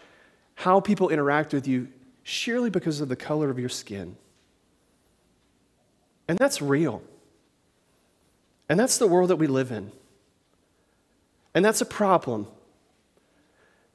how 0.62 0.80
people 0.80 1.10
interact 1.10 1.56
with 1.56 1.68
you 1.68 1.88
sheerly 2.22 2.70
because 2.70 3.02
of 3.02 3.10
the 3.10 3.16
color 3.16 3.50
of 3.50 3.58
your 3.58 3.68
skin. 3.68 4.16
And 6.28 6.38
that's 6.38 6.62
real. 6.62 7.02
And 8.70 8.80
that's 8.80 9.00
the 9.00 9.08
world 9.08 9.32
that 9.32 9.38
we 9.38 9.48
live 9.48 9.72
in. 9.72 9.92
And 11.56 11.66
that's 11.66 11.82
a 11.82 11.86
problem. 11.86 12.46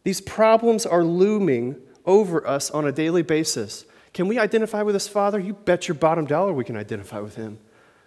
These 0.03 0.21
problems 0.21 0.85
are 0.85 1.05
looming 1.05 1.77
over 2.05 2.45
us 2.45 2.69
on 2.73 2.85
a 2.85 2.91
daily 2.91 3.23
basis. 3.23 3.85
Can 4.13 4.27
we 4.27 4.37
identify 4.37 4.83
with 4.83 4.97
this 4.97 5.07
Father? 5.07 5.39
You 5.39 5.53
bet 5.53 5.87
your 5.87 5.95
bottom 5.95 6.27
dollar 6.27 6.53
we 6.53 6.65
can 6.65 6.77
identify 6.77 7.21
with 7.21 7.37
him. 7.37 7.59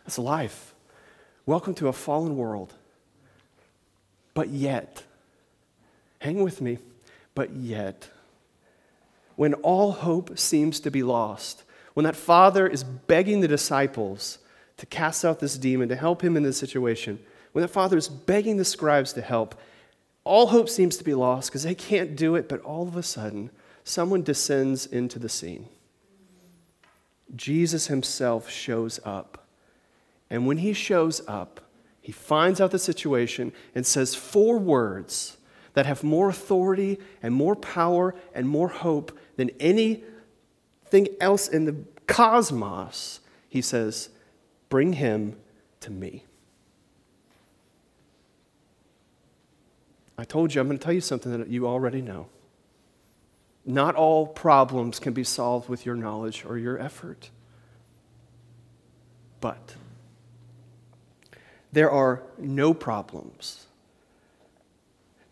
That's 0.04 0.20
life. 0.20 0.74
Welcome 1.46 1.76
to 1.76 1.88
a 1.88 1.94
fallen 1.94 2.36
world. 2.36 2.74
But 4.34 4.50
yet, 4.50 5.04
hang 6.20 6.44
with 6.44 6.60
me, 6.60 6.80
but 7.34 7.56
yet, 7.56 8.10
when 9.40 9.54
all 9.54 9.94
hope 9.94 10.38
seems 10.38 10.82
to 10.82 10.92
be 10.92 11.02
lost, 11.02 11.64
when 11.94 12.04
that 12.04 12.14
Father 12.18 12.68
is 12.68 12.84
begging 12.84 13.40
the 13.40 13.48
disciples 13.48 14.40
to 14.76 14.86
cast 14.86 15.24
out 15.24 15.40
this 15.40 15.58
demon, 15.58 15.88
to 15.88 15.96
help 15.96 16.22
him 16.22 16.36
in 16.36 16.44
this 16.44 16.58
situation, 16.58 17.18
when 17.54 17.62
that 17.62 17.70
Father 17.70 17.96
is 17.96 18.10
begging 18.10 18.58
the 18.58 18.66
scribes 18.66 19.14
to 19.14 19.22
help, 19.22 19.56
all 20.26 20.48
hope 20.48 20.68
seems 20.68 20.98
to 20.98 21.06
be 21.06 21.14
lost 21.14 21.50
because 21.50 21.64
they 21.64 21.74
can't 21.74 22.18
do 22.18 22.36
it, 22.36 22.50
but 22.50 22.60
all 22.64 22.86
of 22.86 22.98
a 22.98 23.02
sudden, 23.02 23.50
someone 23.86 24.24
descends 24.24 24.86
into 24.86 25.20
the 25.20 25.30
scene. 25.30 25.70
Jesus 27.34 27.88
himself 27.88 28.50
shows 28.50 29.00
up. 29.06 29.48
And 30.30 30.48
when 30.48 30.58
he 30.58 30.74
shows 30.74 31.22
up, 31.30 31.62
he 32.02 32.12
finds 32.12 32.60
out 32.60 32.72
the 32.72 32.78
situation 32.78 33.54
and 33.74 33.88
says 33.88 34.16
four 34.16 34.58
words 34.58 35.38
that 35.80 35.86
have 35.86 36.04
more 36.04 36.28
authority 36.28 37.00
and 37.24 37.34
more 37.34 37.56
power 37.56 38.14
and 38.36 38.50
more 38.50 38.68
hope 38.68 39.18
than 39.38 39.50
anything 39.62 41.08
else 41.22 41.48
in 41.48 41.64
the 41.64 41.74
cosmos. 42.06 43.22
He 43.48 43.62
says, 43.62 44.10
Bring 44.68 44.92
him 44.92 45.38
to 45.80 45.90
me. 45.90 46.26
I 50.18 50.26
told 50.26 50.54
you, 50.54 50.60
I'm 50.60 50.68
going 50.68 50.78
to 50.78 50.84
tell 50.84 50.92
you 50.92 51.00
something 51.00 51.40
that 51.40 51.48
you 51.48 51.66
already 51.66 52.02
know. 52.02 52.28
Not 53.66 53.96
all 53.96 54.28
problems 54.28 55.00
can 55.00 55.14
be 55.14 55.24
solved 55.24 55.70
with 55.70 55.86
your 55.86 55.96
knowledge 55.96 56.44
or 56.44 56.58
your 56.58 56.78
effort. 56.78 57.30
But 59.40 59.76
there 61.72 61.90
are 61.90 62.22
no 62.38 62.74
problems 62.74 63.68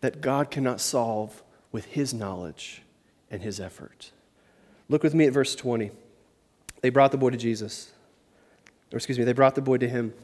that 0.00 0.20
God 0.20 0.50
cannot 0.50 0.80
solve 0.80 1.42
with 1.72 1.86
his 1.86 2.14
knowledge 2.14 2.82
and 3.30 3.42
his 3.42 3.60
effort. 3.60 4.12
Look 4.88 5.02
with 5.02 5.14
me 5.14 5.26
at 5.26 5.32
verse 5.32 5.54
20. 5.54 5.90
They 6.80 6.90
brought 6.90 7.12
the 7.12 7.18
boy 7.18 7.30
to 7.30 7.36
Jesus. 7.36 7.92
Or, 8.92 8.96
excuse 8.96 9.18
me, 9.18 9.24
they 9.24 9.32
brought 9.32 9.54
the 9.54 9.60
boy 9.60 9.78
to 9.78 9.88
him. 9.88 10.14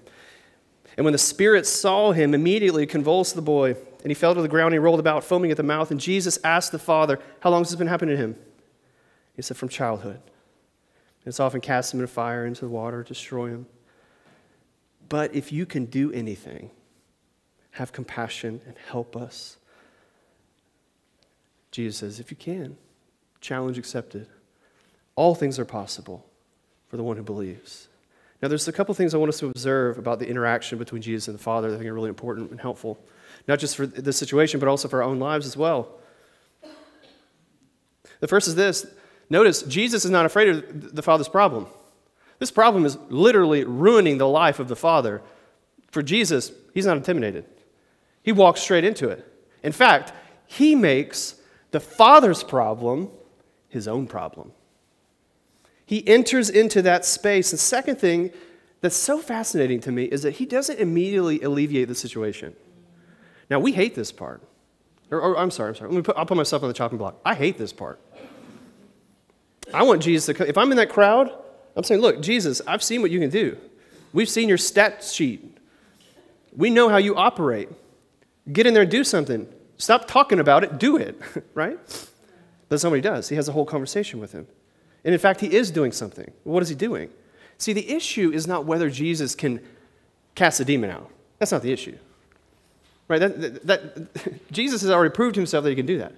And 0.97 1.05
when 1.05 1.13
the 1.13 1.19
spirit 1.19 1.67
saw 1.67 2.13
him, 2.13 2.35
immediately 2.35 2.87
convulsed 2.87 3.35
the 3.35 3.43
boy, 3.43 3.73
and 3.73 4.11
he 4.11 4.15
fell 4.15 4.35
to 4.35 4.43
the 4.43 4.49
ground 4.49 4.69
and 4.69 4.75
he 4.75 4.79
rolled 4.79 5.01
about, 5.01 5.25
foaming 5.25 5.51
at 5.51 5.57
the 5.57 5.63
mouth. 5.63 5.91
And 5.91 6.01
Jesus 6.01 6.39
asked 6.45 6.73
the 6.73 6.79
father, 6.79 7.19
How 7.41 7.51
long 7.51 7.63
has 7.63 7.71
this 7.71 7.79
been 7.79 7.89
happening 7.89 8.17
to 8.17 8.23
him? 8.23 8.37
He 9.35 9.43
said, 9.43 9.57
From 9.57 9.69
childhood. 9.69 10.21
And 11.25 11.31
It's 11.31 11.41
often 11.41 11.61
cast 11.61 11.93
him 11.93 12.01
in 12.01 12.07
fire, 12.07 12.47
into 12.47 12.63
the 12.63 12.71
water, 12.71 13.03
destroy 13.03 13.49
him. 13.49 13.67
But 15.09 15.35
if 15.35 15.53
you 15.53 15.67
can 15.67 15.87
do 15.87 16.13
anything, 16.13 16.71
have 17.73 17.93
compassion 17.93 18.61
and 18.67 18.77
help 18.89 19.17
us. 19.17 19.59
Jesus 21.75 21.99
says, 21.99 22.21
If 22.21 22.31
you 22.31 22.37
can, 22.37 22.77
challenge 23.41 23.79
accepted. 23.79 24.29
All 25.17 25.35
things 25.35 25.59
are 25.59 25.65
possible 25.65 26.25
for 26.87 26.97
the 26.97 27.03
one 27.03 27.17
who 27.17 27.25
believes. 27.25 27.89
Now, 28.41 28.47
there's 28.47 28.69
a 28.69 28.73
couple 28.73 28.95
things 28.95 29.13
I 29.13 29.19
want 29.19 29.31
us 29.31 29.41
to 29.41 29.47
observe 29.47 29.99
about 29.99 30.21
the 30.21 30.29
interaction 30.29 30.79
between 30.79 31.03
Jesus 31.03 31.27
and 31.27 31.37
the 31.37 31.43
Father 31.43 31.71
that 31.71 31.77
I 31.77 31.79
think 31.79 31.91
are 31.91 31.95
really 31.95 32.11
important 32.11 32.53
and 32.53 32.61
helpful, 32.61 33.05
not 33.49 33.59
just 33.59 33.75
for 33.75 33.87
this 33.87 34.17
situation, 34.17 34.61
but 34.61 34.69
also 34.69 34.87
for 34.87 35.03
our 35.03 35.09
own 35.09 35.19
lives 35.19 35.47
as 35.47 35.57
well. 35.57 35.99
The 38.21 38.29
first 38.29 38.47
is 38.47 38.55
this 38.55 38.87
notice, 39.29 39.63
Jesus 39.63 40.05
is 40.05 40.13
not 40.13 40.27
afraid 40.27 40.49
of 40.51 40.95
the 40.95 41.03
Father's 41.03 41.29
problem. 41.29 41.67
This 42.39 42.53
problem 42.53 42.85
is 42.87 42.97
literally 43.09 43.65
ruining 43.65 44.19
the 44.19 44.29
life 44.29 44.61
of 44.61 44.69
the 44.69 44.77
Father. 44.77 45.23
For 45.91 46.03
Jesus, 46.03 46.53
he's 46.73 46.87
not 46.87 46.97
intimidated, 46.97 47.47
he 48.23 48.31
walks 48.31 48.61
straight 48.61 48.85
into 48.85 49.09
it. 49.09 49.27
In 49.65 49.73
fact, 49.73 50.13
he 50.47 50.77
makes 50.77 51.41
the 51.75 51.81
Father's 51.81 52.45
problem 52.45 53.11
his 53.69 53.89
own 53.89 54.07
problem. 54.07 54.53
He 55.85 56.07
enters 56.07 56.49
into 56.49 56.81
that 56.83 57.05
space. 57.05 57.51
The 57.51 57.59
second 57.59 57.97
thing 57.97 58.31
that's 58.81 58.95
so 58.95 59.19
fascinating 59.19 59.81
to 59.81 59.91
me 59.91 60.05
is 60.05 60.23
that 60.23 60.35
he 60.35 60.47
doesn't 60.47 60.79
immediately 60.79 61.43
alleviate 61.43 61.89
the 61.89 61.97
situation. 61.97 62.55
Now, 63.51 63.59
we 63.59 63.73
hate 63.73 63.97
this 63.97 64.13
part. 64.13 64.41
Or, 65.11 65.21
or 65.21 65.37
I'm 65.37 65.51
sorry, 65.51 65.71
I'm 65.71 65.75
sorry. 65.75 66.03
Put, 66.05 66.17
I'll 66.17 66.27
put 66.27 66.37
myself 66.37 66.63
on 66.63 66.69
the 66.69 66.75
chopping 66.75 66.97
block. 66.97 67.17
I 67.25 67.35
hate 67.35 67.59
this 67.59 67.73
part. 67.73 67.99
I 69.73 69.83
want 69.83 70.01
Jesus 70.01 70.27
to, 70.27 70.35
come. 70.35 70.47
if 70.47 70.57
I'm 70.57 70.71
in 70.71 70.77
that 70.77 70.91
crowd, 70.91 71.37
I'm 71.75 71.83
saying, 71.83 72.01
look, 72.01 72.23
Jesus, 72.23 72.63
I've 72.69 72.85
seen 72.85 73.03
what 73.03 73.11
you 73.11 73.19
can 73.19 73.31
do. 73.31 73.59
We've 74.13 74.29
seen 74.29 74.49
your 74.49 74.59
stat 74.59 75.03
sheet. 75.03 75.59
We 76.57 76.71
know 76.71 76.89
how 76.89 76.99
you 76.99 77.17
operate. 77.17 77.69
Get 78.53 78.65
in 78.65 78.75
there 78.75 78.85
and 78.85 78.91
do 78.93 79.03
something. 79.03 79.49
Stop 79.77 80.07
talking 80.07 80.39
about 80.39 80.65
it, 80.65 80.79
do 80.79 80.97
it, 80.97 81.21
right? 81.55 81.79
But 82.69 82.81
somebody 82.81 83.03
does. 83.03 83.29
He 83.29 83.37
has 83.37 83.49
a 83.49 83.53
whole 83.53 83.67
conversation 83.67 84.21
with 84.21 84.33
him. 84.33 84.47
And 85.05 85.13
in 85.13 85.21
fact, 85.21 85.41
he 85.41 85.55
is 85.55 85.71
doing 85.71 85.93
something. 85.93 86.33
What 86.45 86.63
is 86.63 86.69
he 86.69 86.75
doing? 86.75 87.11
See, 87.59 87.73
the 87.73 87.91
issue 87.91 88.33
is 88.33 88.47
not 88.47 88.65
whether 88.65 88.89
Jesus 88.91 89.35
can 89.35 89.61
cast 90.35 90.61
a 90.61 90.65
demon 90.65 90.91
out. 90.91 91.11
That's 91.39 91.53
not 91.53 91.63
the 91.63 91.73
issue. 91.73 91.97
Right? 93.07 93.19
That, 93.19 93.41
that, 93.41 93.67
that 93.67 94.51
Jesus 94.53 94.81
has 94.83 94.91
already 94.91 95.13
proved 95.13 95.37
himself 95.37 95.65
that 95.65 95.71
he 95.71 95.77
can 95.77 95.87
do 95.87 95.99
that. 95.99 96.15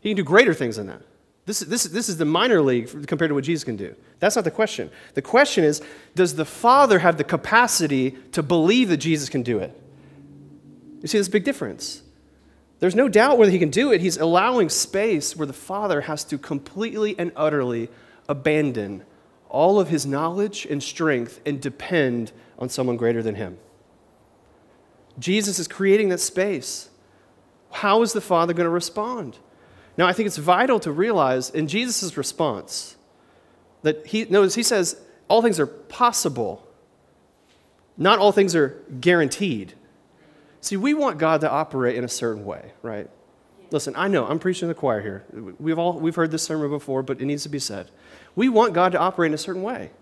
He 0.00 0.10
can 0.10 0.16
do 0.16 0.24
greater 0.24 0.54
things 0.54 0.76
than 0.76 0.88
that. 0.88 1.02
This, 1.46 1.60
this, 1.60 1.84
this 1.84 2.08
is 2.08 2.16
the 2.16 2.24
minor 2.24 2.60
league 2.60 3.06
compared 3.06 3.28
to 3.28 3.34
what 3.34 3.44
Jesus 3.44 3.62
can 3.62 3.76
do. 3.76 3.94
That's 4.18 4.34
not 4.34 4.44
the 4.44 4.50
question. 4.50 4.90
The 5.14 5.22
question 5.22 5.62
is 5.62 5.80
Does 6.16 6.34
the 6.34 6.44
Father 6.44 6.98
have 6.98 7.18
the 7.18 7.24
capacity 7.24 8.10
to 8.32 8.42
believe 8.42 8.88
that 8.88 8.96
Jesus 8.96 9.28
can 9.28 9.42
do 9.42 9.58
it? 9.58 9.72
You 11.02 11.08
see, 11.08 11.18
there's 11.18 11.28
a 11.28 11.30
big 11.30 11.44
difference. 11.44 12.02
There's 12.78 12.94
no 12.94 13.08
doubt 13.08 13.38
whether 13.38 13.50
he 13.50 13.58
can 13.58 13.70
do 13.70 13.92
it. 13.92 14.00
He's 14.00 14.16
allowing 14.18 14.68
space 14.68 15.34
where 15.34 15.46
the 15.46 15.52
Father 15.52 16.02
has 16.02 16.24
to 16.24 16.38
completely 16.38 17.18
and 17.18 17.32
utterly 17.34 17.88
abandon 18.28 19.04
all 19.48 19.80
of 19.80 19.88
his 19.88 20.04
knowledge 20.04 20.66
and 20.66 20.82
strength 20.82 21.40
and 21.46 21.60
depend 21.60 22.32
on 22.58 22.68
someone 22.68 22.96
greater 22.96 23.22
than 23.22 23.36
him. 23.36 23.58
Jesus 25.18 25.58
is 25.58 25.68
creating 25.68 26.10
that 26.10 26.20
space. 26.20 26.90
How 27.70 28.02
is 28.02 28.12
the 28.12 28.20
Father 28.20 28.52
going 28.52 28.66
to 28.66 28.70
respond? 28.70 29.38
Now, 29.96 30.06
I 30.06 30.12
think 30.12 30.26
it's 30.26 30.36
vital 30.36 30.78
to 30.80 30.92
realize 30.92 31.48
in 31.48 31.68
Jesus' 31.68 32.16
response 32.16 32.96
that 33.82 34.06
he, 34.06 34.24
notice 34.26 34.54
he 34.54 34.62
says, 34.62 35.00
all 35.28 35.40
things 35.40 35.58
are 35.58 35.66
possible, 35.66 36.66
not 37.96 38.18
all 38.18 38.32
things 38.32 38.54
are 38.54 38.82
guaranteed. 39.00 39.72
See, 40.66 40.76
we 40.76 40.94
want 40.94 41.18
God 41.18 41.42
to 41.42 41.50
operate 41.50 41.94
in 41.94 42.02
a 42.02 42.08
certain 42.08 42.44
way, 42.44 42.72
right? 42.82 43.08
Listen, 43.70 43.94
I 43.96 44.08
know 44.08 44.26
I'm 44.26 44.40
preaching 44.40 44.62
to 44.62 44.66
the 44.66 44.74
choir 44.74 45.00
here. 45.00 45.24
We've 45.60 45.78
all 45.78 45.92
we've 45.92 46.16
heard 46.16 46.32
this 46.32 46.42
sermon 46.42 46.70
before, 46.70 47.04
but 47.04 47.20
it 47.20 47.24
needs 47.24 47.44
to 47.44 47.48
be 47.48 47.60
said. 47.60 47.88
We 48.34 48.48
want 48.48 48.74
God 48.74 48.90
to 48.90 48.98
operate 48.98 49.30
in 49.30 49.34
a 49.34 49.38
certain 49.38 49.62
way, 49.62 49.92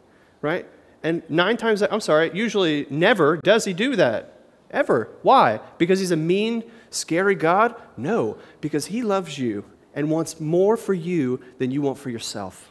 right? 0.40 0.66
And 1.02 1.22
nine 1.28 1.58
times, 1.58 1.82
I'm 1.82 2.00
sorry, 2.00 2.30
usually 2.32 2.86
never 2.88 3.36
does 3.36 3.66
He 3.66 3.74
do 3.74 3.94
that. 3.96 4.40
Ever. 4.70 5.10
Why? 5.20 5.60
Because 5.76 6.00
He's 6.00 6.12
a 6.12 6.16
mean, 6.16 6.64
scary 6.88 7.34
God? 7.34 7.74
No, 7.98 8.38
because 8.62 8.86
He 8.86 9.02
loves 9.02 9.38
you 9.38 9.66
and 9.92 10.10
wants 10.10 10.40
more 10.40 10.78
for 10.78 10.94
you 10.94 11.40
than 11.58 11.72
you 11.72 11.82
want 11.82 11.98
for 11.98 12.08
yourself. 12.08 12.70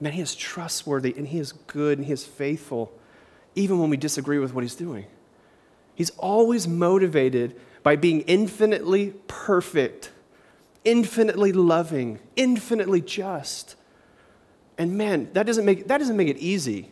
Man, 0.00 0.12
He 0.12 0.20
is 0.20 0.34
trustworthy 0.34 1.14
and 1.16 1.28
He 1.28 1.38
is 1.38 1.52
good 1.52 1.96
and 1.96 2.06
He 2.06 2.12
is 2.12 2.26
faithful, 2.26 2.92
even 3.54 3.78
when 3.78 3.88
we 3.88 3.96
disagree 3.96 4.38
with 4.38 4.52
what 4.52 4.64
He's 4.64 4.74
doing. 4.74 5.06
He's 5.96 6.10
always 6.10 6.68
motivated 6.68 7.58
by 7.82 7.96
being 7.96 8.20
infinitely 8.22 9.14
perfect, 9.26 10.12
infinitely 10.84 11.52
loving, 11.52 12.20
infinitely 12.36 13.00
just. 13.00 13.74
And 14.78 14.96
man, 14.96 15.30
that 15.32 15.46
doesn't 15.46 15.64
make, 15.64 15.88
that 15.88 15.98
doesn't 15.98 16.16
make 16.16 16.28
it 16.28 16.36
easy. 16.36 16.90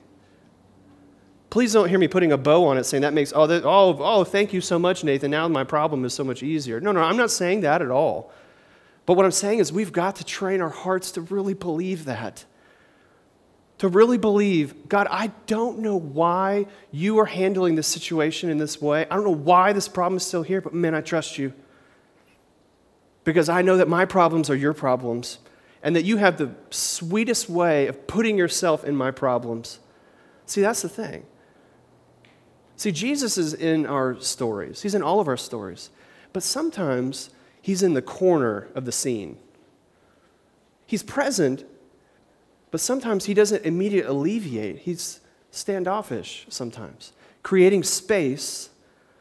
Please 1.51 1.73
don't 1.75 1.88
hear 1.88 1.99
me 1.99 2.09
putting 2.09 2.33
a 2.33 2.38
bow 2.38 2.64
on 2.67 2.79
it 2.79 2.85
saying 2.85 3.03
that 3.03 3.12
makes, 3.12 3.33
oh, 3.37 3.47
that, 3.47 3.64
oh, 3.64 3.97
oh, 4.01 4.25
thank 4.25 4.53
you 4.53 4.61
so 4.62 4.79
much, 4.79 5.05
Nathan. 5.05 5.31
Now 5.31 5.47
my 5.49 5.64
problem 5.64 6.05
is 6.05 6.14
so 6.14 6.25
much 6.25 6.43
easier. 6.43 6.81
No, 6.81 6.90
no, 6.90 7.01
I'm 7.01 7.17
not 7.17 7.31
saying 7.31 7.61
that 7.61 7.83
at 7.83 7.90
all. 7.90 8.33
But 9.05 9.14
what 9.19 9.27
I'm 9.27 9.33
saying 9.33 9.59
is 9.59 9.71
we've 9.71 9.93
got 9.93 10.17
to 10.17 10.25
train 10.25 10.62
our 10.62 10.71
hearts 10.71 11.12
to 11.12 11.21
really 11.21 11.55
believe 11.55 12.07
that. 12.07 12.47
To 13.85 13.88
really 13.90 14.16
believe, 14.16 14.88
God, 14.88 15.09
I 15.11 15.27
don't 15.47 15.81
know 15.81 15.94
why 15.94 16.68
you 16.90 17.18
are 17.18 17.27
handling 17.27 17.75
this 17.75 17.87
situation 17.87 18.49
in 18.49 18.57
this 18.57 18.81
way. 18.81 19.03
I 19.11 19.14
don't 19.14 19.25
know 19.25 19.31
why 19.31 19.75
this 19.75 19.88
problem 19.88 20.16
is 20.16 20.25
still 20.25 20.42
here, 20.42 20.62
but 20.62 20.73
man, 20.73 20.94
I 20.94 21.03
trust 21.03 21.37
you. 21.37 21.53
Because 23.25 23.51
I 23.51 23.61
know 23.61 23.77
that 23.77 23.87
my 23.87 24.07
problems 24.07 24.49
are 24.49 24.57
your 24.57 24.73
problems 24.73 25.37
and 25.83 25.94
that 25.97 26.07
you 26.07 26.16
have 26.16 26.38
the 26.38 26.55
sweetest 26.70 27.51
way 27.51 27.87
of 27.87 28.07
putting 28.07 28.38
yourself 28.38 28.85
in 28.85 28.97
my 28.97 29.11
problems. 29.11 29.81
See, 30.47 30.62
that's 30.62 30.81
the 30.81 30.88
thing. 30.88 31.27
See, 32.77 32.90
Jesus 32.90 33.37
is 33.37 33.53
in 33.53 33.85
our 33.85 34.18
stories, 34.18 34.81
He's 34.81 34.94
in 34.94 35.03
all 35.03 35.20
of 35.20 35.29
our 35.29 35.37
stories. 35.37 35.90
But 36.33 36.42
sometimes 36.42 37.29
He's 37.61 37.83
in 37.83 37.92
the 37.92 38.01
corner 38.01 38.66
of 38.75 38.87
the 38.87 38.92
scene. 38.92 39.37
He's 40.87 41.03
present, 41.03 41.66
but 42.75 42.81
sometimes 42.81 43.27
He 43.27 43.35
doesn't 43.35 43.65
immediately 43.65 44.11
alleviate. 44.11 44.79
He's 44.79 45.21
standoffish 45.53 46.45
sometimes, 46.49 47.13
creating 47.45 47.85
space 47.85 48.69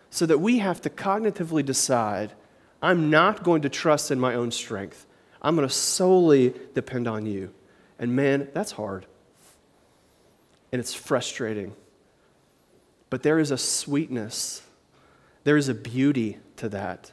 so 0.09 0.25
that 0.25 0.39
we 0.39 0.57
have 0.57 0.81
to 0.81 0.89
cognitively 0.89 1.63
decide 1.63 2.33
I'm 2.81 3.11
not 3.11 3.43
going 3.43 3.61
to 3.61 3.69
trust 3.69 4.09
in 4.09 4.19
my 4.19 4.33
own 4.33 4.49
strength. 4.49 5.05
I'm 5.39 5.55
going 5.55 5.67
to 5.67 5.71
solely 5.71 6.55
depend 6.73 7.07
on 7.07 7.27
you. 7.27 7.53
And 7.99 8.15
man, 8.15 8.47
that's 8.55 8.71
hard. 8.71 9.05
And 10.71 10.79
it's 10.79 10.95
frustrating. 10.95 11.75
But 13.11 13.21
there 13.21 13.37
is 13.37 13.51
a 13.51 13.57
sweetness, 13.59 14.63
there 15.43 15.57
is 15.57 15.69
a 15.69 15.75
beauty 15.75 16.39
to 16.55 16.69
that 16.69 17.11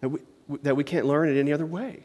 that 0.00 0.08
we, 0.08 0.20
that 0.62 0.78
we 0.78 0.84
can't 0.84 1.04
learn 1.04 1.28
in 1.28 1.36
any 1.36 1.52
other 1.52 1.66
way. 1.66 2.04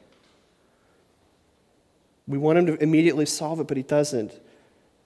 We 2.27 2.37
want 2.37 2.57
him 2.59 2.65
to 2.67 2.81
immediately 2.81 3.25
solve 3.25 3.59
it, 3.59 3.67
but 3.67 3.77
he 3.77 3.83
doesn't. 3.83 4.39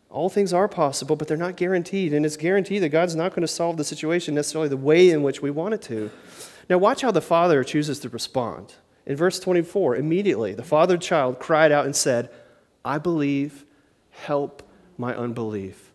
All 0.09 0.29
things 0.29 0.53
are 0.53 0.67
possible, 0.67 1.15
but 1.15 1.27
they're 1.27 1.37
not 1.37 1.57
guaranteed. 1.57 2.13
And 2.13 2.25
it's 2.25 2.37
guaranteed 2.37 2.83
that 2.83 2.89
God's 2.89 3.15
not 3.15 3.31
going 3.31 3.41
to 3.41 3.47
solve 3.47 3.77
the 3.77 3.83
situation 3.83 4.35
necessarily 4.35 4.69
the 4.69 4.77
way 4.77 5.09
in 5.09 5.23
which 5.23 5.41
we 5.41 5.51
want 5.51 5.73
it 5.73 5.81
to. 5.83 6.11
Now, 6.69 6.77
watch 6.77 7.01
how 7.01 7.11
the 7.11 7.21
Father 7.21 7.63
chooses 7.63 7.99
to 7.99 8.09
respond. 8.09 8.75
In 9.05 9.15
verse 9.15 9.39
24, 9.39 9.95
immediately 9.95 10.53
the 10.53 10.63
father 10.63 10.97
child 10.97 11.39
cried 11.39 11.71
out 11.71 11.85
and 11.85 11.95
said, 11.95 12.29
I 12.83 12.97
believe, 12.97 13.65
help 14.11 14.69
my 14.97 15.15
unbelief. 15.15 15.93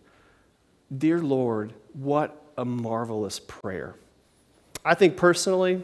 Dear 0.96 1.20
Lord, 1.20 1.74
what 1.92 2.42
a 2.56 2.64
marvelous 2.64 3.38
prayer. 3.38 3.96
I 4.84 4.94
think 4.94 5.16
personally, 5.16 5.82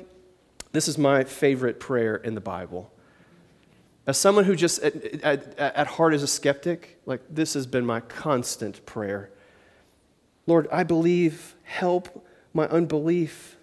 this 0.73 0.89
is 0.89 0.97
my 0.97 1.25
favorite 1.25 1.81
prayer 1.81 2.17
in 2.17 2.35
the 2.35 2.41
Bible. 2.41 2.91
As 4.09 4.17
someone 4.17 4.47
who 4.47 4.57
just 4.57 4.83
at, 4.83 5.23
at, 5.23 5.59
at, 5.59 5.87
heart 5.87 6.15
is 6.15 6.23
a 6.23 6.27
skeptic, 6.27 6.99
like 7.05 7.21
this 7.29 7.53
has 7.53 7.67
been 7.67 7.85
my 7.85 8.01
constant 8.01 8.85
prayer. 8.87 9.29
Lord, 10.47 10.67
I 10.73 10.83
believe, 10.83 11.55
help 11.65 12.27
my 12.55 12.67
unbelief. 12.69 13.59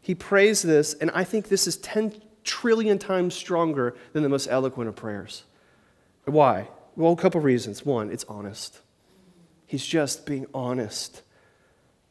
He 0.00 0.14
prays 0.14 0.62
this, 0.62 0.94
and 0.94 1.10
I 1.10 1.24
think 1.24 1.48
this 1.48 1.66
is 1.66 1.76
10 1.76 2.22
trillion 2.42 2.98
times 2.98 3.34
stronger 3.34 3.94
than 4.14 4.22
the 4.22 4.30
most 4.30 4.48
eloquent 4.50 4.88
of 4.88 4.96
prayers. 4.96 5.42
Why? 6.24 6.68
Well, 6.96 7.12
a 7.12 7.16
couple 7.16 7.42
reasons. 7.42 7.84
One, 7.84 8.10
it's 8.10 8.24
honest. 8.30 8.80
He's 9.66 9.84
just 9.84 10.24
being 10.24 10.46
honest. 10.54 11.20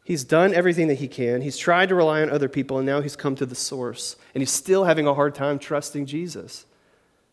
He's 0.03 0.23
done 0.23 0.53
everything 0.53 0.87
that 0.89 0.99
he 0.99 1.07
can. 1.07 1.41
He's 1.41 1.57
tried 1.57 1.89
to 1.89 1.95
rely 1.95 2.21
on 2.21 2.29
other 2.29 2.47
people, 2.47 2.77
and 2.77 2.85
now 2.85 3.01
he's 3.01 3.15
come 3.15 3.35
to 3.37 3.45
the 3.47 3.55
source. 3.55 4.17
And 4.35 4.43
he's 4.43 4.51
still 4.51 4.83
having 4.83 5.07
a 5.07 5.15
hard 5.15 5.33
time 5.33 5.57
trusting 5.57 6.05
Jesus. 6.05 6.67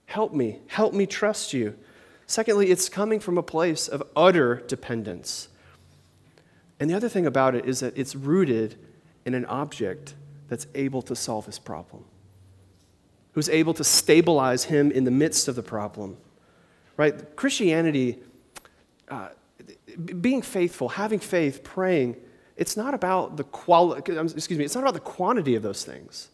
Help 0.06 0.32
me. 0.32 0.60
Help 0.68 0.94
me 0.94 1.06
trust 1.06 1.52
you. 1.52 1.74
Secondly, 2.26 2.70
it's 2.70 2.88
coming 2.88 3.20
from 3.20 3.38
a 3.38 3.42
place 3.42 3.86
of 3.86 4.02
utter 4.16 4.62
dependence. 4.66 5.48
And 6.80 6.90
the 6.90 6.94
other 6.94 7.08
thing 7.08 7.26
about 7.26 7.54
it 7.54 7.64
is 7.66 7.80
that 7.80 7.96
it's 7.96 8.16
rooted 8.16 8.76
in 9.24 9.34
an 9.34 9.44
object 9.46 10.14
that's 10.48 10.66
able 10.74 11.02
to 11.02 11.16
solve 11.16 11.46
his 11.46 11.58
problem, 11.58 12.04
who's 13.32 13.48
able 13.48 13.74
to 13.74 13.84
stabilize 13.84 14.64
him 14.64 14.90
in 14.90 15.04
the 15.04 15.10
midst 15.10 15.48
of 15.48 15.56
the 15.56 15.62
problem. 15.62 16.16
Right? 16.96 17.36
Christianity, 17.36 18.18
uh, 19.08 19.28
being 20.20 20.42
faithful, 20.42 20.88
having 20.90 21.18
faith, 21.18 21.62
praying, 21.62 22.16
it's 22.56 22.76
not 22.76 22.94
about 22.94 23.36
the 23.36 23.44
quality, 23.44 24.16
excuse 24.16 24.58
me, 24.58 24.64
it's 24.64 24.74
not 24.74 24.82
about 24.82 24.94
the 24.94 25.00
quantity 25.00 25.54
of 25.56 25.62
those 25.62 25.84
things. 25.84 26.28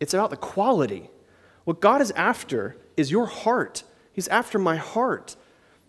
It's 0.00 0.14
about 0.14 0.30
the 0.30 0.36
quality. 0.36 1.10
What 1.64 1.80
God 1.80 2.00
is 2.00 2.10
after 2.12 2.76
is 2.98 3.10
your 3.10 3.26
heart. 3.26 3.82
He's 4.12 4.28
after 4.28 4.58
my 4.58 4.76
heart. 4.76 5.36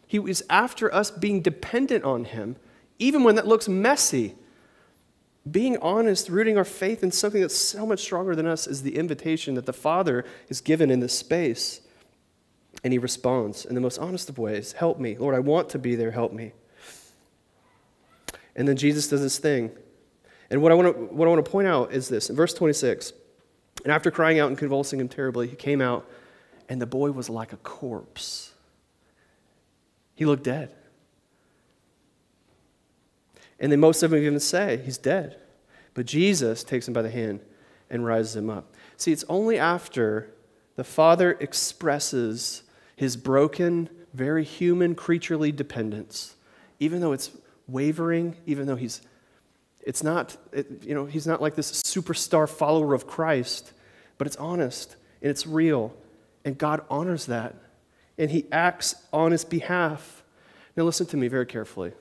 He 0.08 0.18
is 0.18 0.44
after 0.50 0.94
us 0.94 1.12
being 1.12 1.42
dependent 1.42 2.04
on 2.04 2.26
Him, 2.26 2.56
even 2.98 3.24
when 3.24 3.36
that 3.36 3.48
looks 3.48 3.68
messy. 3.68 4.36
Being 5.50 5.78
honest, 5.78 6.30
rooting 6.30 6.58
our 6.58 6.66
faith 6.66 7.02
in 7.02 7.12
something 7.12 7.42
that's 7.42 7.58
so 7.58 7.86
much 7.86 8.02
stronger 8.02 8.36
than 8.36 8.46
us 8.46 8.68
is 8.68 8.84
the 8.84 8.98
invitation 8.98 9.56
that 9.56 9.66
the 9.66 9.74
Father 9.74 10.26
is 10.48 10.62
given 10.62 10.92
in 10.92 11.00
this 11.00 11.18
space. 11.18 11.82
And 12.84 12.94
He 12.94 13.00
responds 13.00 13.66
in 13.66 13.76
the 13.76 13.82
most 13.82 13.98
honest 13.98 14.30
of 14.30 14.38
ways 14.38 14.74
Help 14.74 15.00
me. 15.00 15.18
Lord, 15.18 15.36
I 15.36 15.40
want 15.40 15.70
to 15.70 15.80
be 15.80 15.96
there. 15.96 16.12
Help 16.12 16.34
me. 16.34 16.54
And 18.56 18.68
then 18.68 18.78
Jesus 18.78 19.08
does 19.08 19.22
this 19.22 19.38
thing. 19.38 19.72
And 20.50 20.62
what 20.62 20.72
I 20.72 20.76
want 20.76 20.96
to, 20.96 21.04
what 21.16 21.28
I 21.28 21.32
want 21.32 21.46
to 21.46 21.52
point 21.52 21.68
out 21.68 21.94
is 21.94 22.10
this 22.10 22.30
in 22.30 22.36
verse 22.36 22.54
26 22.54 23.14
and 23.84 23.94
after 23.94 24.12
crying 24.12 24.40
out 24.40 24.50
and 24.50 24.58
convulsing 24.58 25.00
him 25.00 25.08
terribly, 25.08 25.48
he 25.48 25.56
came 25.56 25.82
out, 25.82 26.10
and 26.70 26.80
the 26.80 26.86
boy 26.86 27.12
was 27.12 27.30
like 27.30 27.52
a 27.52 27.58
corpse. 27.58 28.54
He 30.16 30.26
looked 30.26 30.44
dead. 30.44 30.72
And 33.60 33.72
then 33.72 33.80
most 33.80 34.04
of 34.04 34.12
them 34.12 34.22
even 34.22 34.40
say, 34.40 34.78
He's 34.86 34.98
dead. 34.98 35.38
But 35.96 36.06
Jesus 36.06 36.64
takes 36.64 36.88
him 36.88 36.94
by 36.94 37.02
the 37.02 37.10
hand 37.10 37.42
and 37.90 38.06
rises 38.06 38.36
him 38.36 38.50
up. 38.50 38.76
See, 38.96 39.12
it's 39.12 39.26
only 39.28 39.58
after 39.58 40.30
the 40.76 40.84
Father 40.84 41.32
expresses 41.42 42.64
his 42.96 43.18
broken, 43.18 43.90
very 44.14 44.44
human, 44.44 44.96
creaturely 44.96 45.52
dependence, 45.52 46.36
even 46.80 47.02
though 47.02 47.12
it's 47.12 47.32
wavering, 47.68 48.36
even 48.46 48.68
though 48.68 48.76
he's 48.76 49.02
it's 49.82 50.04
not, 50.04 50.38
it, 50.52 50.84
you 50.84 50.94
know, 50.94 51.06
he's 51.06 51.26
not 51.26 51.42
like 51.42 51.56
this 51.56 51.72
superstar 51.72 52.48
follower 52.48 52.94
of 52.94 53.08
Christ, 53.08 53.72
but 54.18 54.28
it's 54.28 54.36
honest 54.36 54.98
and 55.22 55.32
it's 55.32 55.48
real. 55.48 55.96
And 56.46 56.58
God 56.58 56.82
honors 56.90 57.26
that. 57.28 57.56
And 58.18 58.32
he 58.32 58.46
acts 58.52 58.96
on 59.14 59.32
his 59.32 59.46
behalf. 59.46 60.24
Now, 60.76 60.84
listen 60.84 61.06
to 61.08 61.18
me 61.18 61.28
very 61.28 61.46
carefully. 61.46 61.94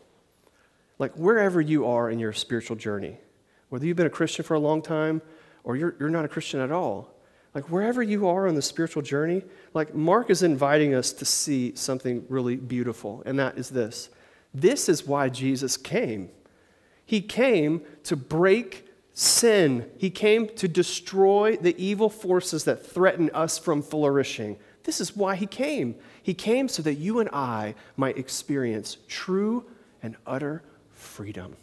Like, 0.99 1.15
wherever 1.15 1.61
you 1.61 1.87
are 1.87 2.11
in 2.11 2.19
your 2.19 2.33
spiritual 2.33 2.77
journey, 2.77 3.19
whether 3.69 3.87
you've 3.87 3.97
been 3.97 4.07
a 4.07 4.11
Christian 4.11 4.45
for 4.45 4.55
a 4.55 4.59
long 4.59 4.83
time 4.83 5.23
or 5.63 5.77
you're, 5.77 5.95
you're 6.01 6.11
not 6.11 6.25
a 6.25 6.29
Christian 6.29 6.61
at 6.61 6.73
all, 6.73 7.15
like, 7.55 7.71
wherever 7.71 8.03
you 8.03 8.27
are 8.29 8.47
on 8.47 8.55
the 8.55 8.63
spiritual 8.63 9.03
journey, 9.03 9.43
like, 9.75 9.95
Mark 9.95 10.31
is 10.31 10.43
inviting 10.43 10.95
us 10.95 11.13
to 11.13 11.25
see 11.25 11.75
something 11.75 12.25
really 12.29 12.57
beautiful, 12.57 13.23
and 13.27 13.39
that 13.39 13.59
is 13.59 13.71
this 13.71 14.11
this 14.55 14.89
is 14.89 15.07
why 15.07 15.29
Jesus 15.29 15.77
came. 15.77 16.31
He 17.05 17.21
came 17.21 17.83
to 18.05 18.17
break 18.17 18.88
sin, 19.19 19.91
He 19.99 20.11
came 20.11 20.49
to 20.57 20.69
destroy 20.69 21.57
the 21.57 21.75
evil 21.77 22.09
forces 22.09 22.65
that 22.65 22.87
threaten 22.87 23.31
us 23.35 23.59
from 23.59 23.83
flourishing. 23.83 24.57
This 24.85 25.01
is 25.01 25.17
why 25.17 25.35
He 25.35 25.47
came. 25.47 25.97
He 26.23 26.35
came 26.35 26.69
so 26.69 26.83
that 26.83 26.95
you 26.95 27.19
and 27.19 27.29
I 27.33 27.75
might 27.97 28.17
experience 28.17 28.99
true 29.09 29.67
and 30.03 30.17
utter 30.25 30.63
freedom. 30.93 31.57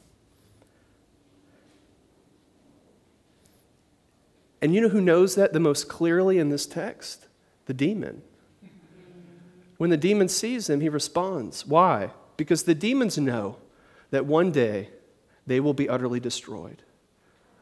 And 4.62 4.76
you 4.76 4.82
know 4.82 4.90
who 4.90 5.02
knows 5.02 5.36
that 5.36 5.54
the 5.54 5.60
most 5.60 5.88
clearly 5.88 6.40
in 6.40 6.50
this 6.50 6.66
text? 6.66 7.28
The 7.68 7.74
demon. 7.74 8.22
When 9.78 9.90
the 9.90 9.98
demon 9.98 10.28
sees 10.28 10.70
him, 10.70 10.82
he 10.82 10.90
responds. 10.90 11.66
Why? 11.66 12.12
Because 12.36 12.64
the 12.64 12.76
demons 12.76 13.18
know 13.18 13.58
that 14.12 14.26
one 14.26 14.52
day 14.52 14.90
they 15.48 15.60
will 15.60 15.74
be 15.74 15.88
utterly 15.88 16.20
destroyed. 16.20 16.82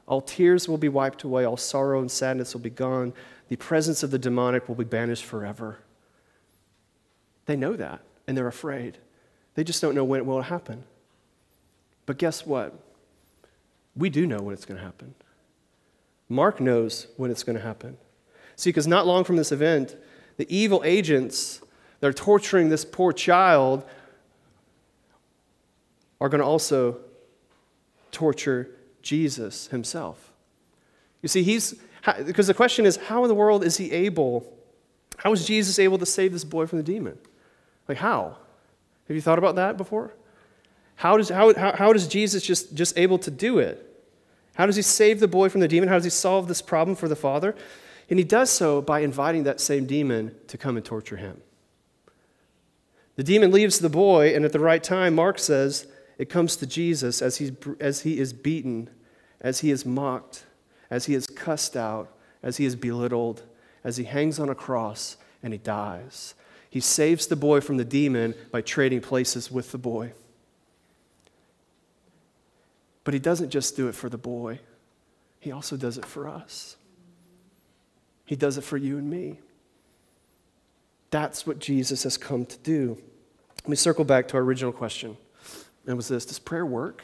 All 0.08 0.22
tears 0.22 0.68
will 0.68 0.78
be 0.78 0.90
wiped 0.90 1.24
away, 1.24 1.46
all 1.46 1.58
sorrow 1.58 2.00
and 2.00 2.12
sadness 2.12 2.54
will 2.54 2.62
be 2.62 2.70
gone. 2.70 3.14
The 3.48 3.56
presence 3.56 4.04
of 4.04 4.12
the 4.12 4.20
demonic 4.20 4.68
will 4.68 4.76
be 4.76 4.84
banished 4.84 5.24
forever. 5.24 5.80
They 7.46 7.56
know 7.56 7.76
that, 7.76 8.02
and 8.28 8.38
they're 8.38 8.48
afraid. 8.48 8.98
They 9.56 9.64
just 9.64 9.82
don't 9.82 9.96
know 9.96 10.04
when 10.04 10.20
it 10.20 10.26
will 10.26 10.42
happen. 10.42 10.84
But 12.06 12.18
guess 12.18 12.46
what? 12.46 12.78
We 13.96 14.10
do 14.10 14.26
know 14.26 14.40
when 14.40 14.54
it's 14.54 14.66
going 14.66 14.80
to 14.80 14.84
happen. 14.84 15.14
Mark 16.28 16.60
knows 16.60 17.08
when 17.18 17.32
it's 17.32 17.44
going 17.44 17.58
to 17.58 17.64
happen. 17.64 17.98
See, 18.56 18.70
because 18.70 18.88
not 18.88 19.06
long 19.06 19.24
from 19.24 19.36
this 19.36 19.52
event, 19.52 19.96
the 20.38 20.48
evil 20.54 20.82
agents 20.84 21.62
that 22.00 22.08
are 22.08 22.14
torturing 22.14 22.70
this 22.70 22.84
poor 22.84 23.14
child 23.14 23.86
are 26.20 26.30
going 26.30 26.40
to 26.40 26.46
also 26.46 26.98
torture 28.12 28.70
Jesus 29.04 29.68
himself. 29.68 30.32
You 31.22 31.30
see, 31.30 31.44
he's, 31.44 31.76
because 32.26 32.48
the 32.48 32.54
question 32.54 32.86
is, 32.86 32.98
how 32.98 33.24
in 33.24 33.28
the 33.28 33.36
world 33.36 33.64
is 33.64 33.78
he 33.78 33.92
able, 33.92 34.52
how 35.18 35.32
is 35.32 35.46
Jesus 35.46 35.78
able 35.78 36.00
to 36.00 36.06
save 36.06 36.34
this 36.34 36.44
boy 36.44 36.66
from 36.66 36.80
the 36.80 36.84
demon? 36.84 37.18
Like, 37.88 38.00
how? 38.00 38.38
Have 39.08 39.16
you 39.16 39.22
thought 39.22 39.38
about 39.38 39.56
that 39.56 39.78
before? 39.78 40.14
How, 40.96 41.18
does, 41.18 41.30
how, 41.30 41.54
how, 41.54 41.76
how 41.76 41.94
does 41.94 42.08
Jesus 42.08 42.44
just, 42.44 42.74
just 42.74 42.98
able 42.98 43.18
to 43.20 43.32
do 43.32 43.60
it? 43.60 43.90
How 44.56 44.66
does 44.66 44.76
he 44.76 44.82
save 44.82 45.20
the 45.20 45.28
boy 45.28 45.50
from 45.50 45.62
the 45.62 45.68
demon? 45.68 45.90
How 45.90 45.96
does 45.96 46.04
he 46.04 46.10
solve 46.10 46.48
this 46.48 46.62
problem 46.62 46.96
for 46.96 47.08
the 47.08 47.16
father? 47.16 47.56
And 48.10 48.20
he 48.20 48.26
does 48.26 48.50
so 48.50 48.82
by 48.82 49.00
inviting 49.00 49.44
that 49.44 49.60
same 49.60 49.86
demon 49.86 50.36
to 50.48 50.58
come 50.58 50.78
and 50.78 50.86
torture 50.86 51.18
him. 51.18 51.42
The 53.16 53.24
demon 53.24 53.52
leaves 53.52 53.80
the 53.80 53.90
boy, 53.90 54.36
and 54.36 54.44
at 54.44 54.52
the 54.52 54.60
right 54.60 54.84
time, 54.84 55.16
Mark 55.16 55.40
says, 55.40 55.88
it 56.24 56.30
comes 56.30 56.56
to 56.56 56.66
Jesus 56.66 57.22
as, 57.22 57.36
he's, 57.36 57.52
as 57.82 58.04
he 58.04 58.18
is 58.18 58.32
beaten, 58.32 58.90
as 59.42 59.60
he 59.60 59.72
is 59.72 59.86
mocked, 59.86 60.46
as 60.90 61.06
he 61.06 61.16
is 61.16 61.28
cussed 61.28 61.76
out, 61.76 62.18
as 62.42 62.56
he 62.56 62.64
is 62.64 62.78
belittled, 62.78 63.44
as 63.84 63.98
he 63.98 64.06
hangs 64.06 64.40
on 64.40 64.48
a 64.48 64.56
cross 64.56 65.18
and 65.44 65.52
he 65.52 65.60
dies. 65.60 66.34
He 66.70 66.80
saves 66.80 67.28
the 67.28 67.36
boy 67.36 67.60
from 67.60 67.76
the 67.76 67.84
demon 67.84 68.36
by 68.54 68.62
trading 68.62 69.02
places 69.02 69.52
with 69.52 69.74
the 69.74 69.78
boy. 69.78 70.14
But 73.04 73.14
he 73.14 73.20
doesn't 73.20 73.50
just 73.50 73.76
do 73.76 73.90
it 73.90 73.94
for 73.94 74.08
the 74.08 74.18
boy, 74.18 74.62
he 75.42 75.52
also 75.52 75.76
does 75.76 75.98
it 75.98 76.06
for 76.06 76.30
us. 76.30 76.78
He 78.24 78.38
does 78.38 78.58
it 78.58 78.64
for 78.64 78.78
you 78.78 78.98
and 78.98 79.10
me. 79.10 79.40
That's 81.12 81.46
what 81.46 81.60
Jesus 81.60 82.04
has 82.04 82.16
come 82.16 82.46
to 82.46 82.58
do. 82.60 82.98
Let 83.64 83.68
me 83.68 83.76
circle 83.76 84.06
back 84.06 84.30
to 84.30 84.38
our 84.38 84.42
original 84.42 84.72
question. 84.72 85.18
And 85.86 85.96
was 85.96 86.08
this 86.08 86.26
Does 86.26 86.40
prayer 86.40 86.66
work? 86.66 87.04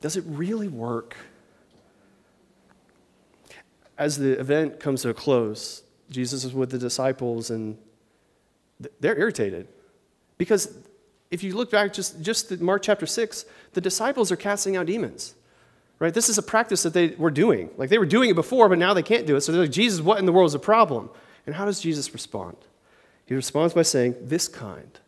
Does 0.00 0.16
it 0.16 0.24
really 0.26 0.68
work? 0.68 1.16
As 3.98 4.16
the 4.16 4.38
event 4.40 4.80
comes 4.80 5.02
to 5.02 5.10
a 5.10 5.14
close, 5.14 5.82
Jesus 6.10 6.44
is 6.44 6.54
with 6.54 6.70
the 6.70 6.78
disciples 6.78 7.50
and 7.50 7.76
they're 8.98 9.18
irritated. 9.18 9.68
Because 10.38 10.74
if 11.30 11.42
you 11.42 11.54
look 11.54 11.70
back 11.70 11.92
just, 11.92 12.22
just 12.22 12.60
Mark 12.60 12.82
chapter 12.82 13.04
6, 13.04 13.44
the 13.74 13.80
disciples 13.80 14.32
are 14.32 14.36
casting 14.36 14.76
out 14.76 14.86
demons. 14.86 15.34
Right? 15.98 16.14
This 16.14 16.30
is 16.30 16.38
a 16.38 16.42
practice 16.42 16.82
that 16.82 16.94
they 16.94 17.08
were 17.08 17.30
doing. 17.30 17.68
Like 17.76 17.90
they 17.90 17.98
were 17.98 18.06
doing 18.06 18.30
it 18.30 18.34
before, 18.34 18.70
but 18.70 18.78
now 18.78 18.94
they 18.94 19.02
can't 19.02 19.26
do 19.26 19.36
it. 19.36 19.42
So 19.42 19.52
they're 19.52 19.60
like, 19.62 19.70
Jesus, 19.70 20.00
what 20.00 20.18
in 20.18 20.24
the 20.24 20.32
world 20.32 20.46
is 20.46 20.54
the 20.54 20.58
problem? 20.58 21.10
And 21.44 21.54
how 21.54 21.66
does 21.66 21.78
Jesus 21.78 22.12
respond? 22.14 22.56
He 23.26 23.34
responds 23.34 23.74
by 23.74 23.82
saying, 23.82 24.16
This 24.22 24.48
kind 24.48 24.98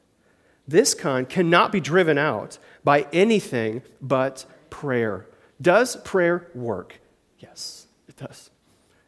this 0.67 0.95
kind 0.95 1.29
cannot 1.29 1.73
be 1.73 1.81
driven 1.81 2.19
out 2.19 2.59
by 2.85 3.07
anything 3.13 3.83
but 4.01 4.45
prayer. 4.71 5.27
Does 5.61 5.97
prayer 5.97 6.49
work? 6.55 7.01
Yes, 7.39 7.87
it 8.09 8.17
does. 8.17 8.51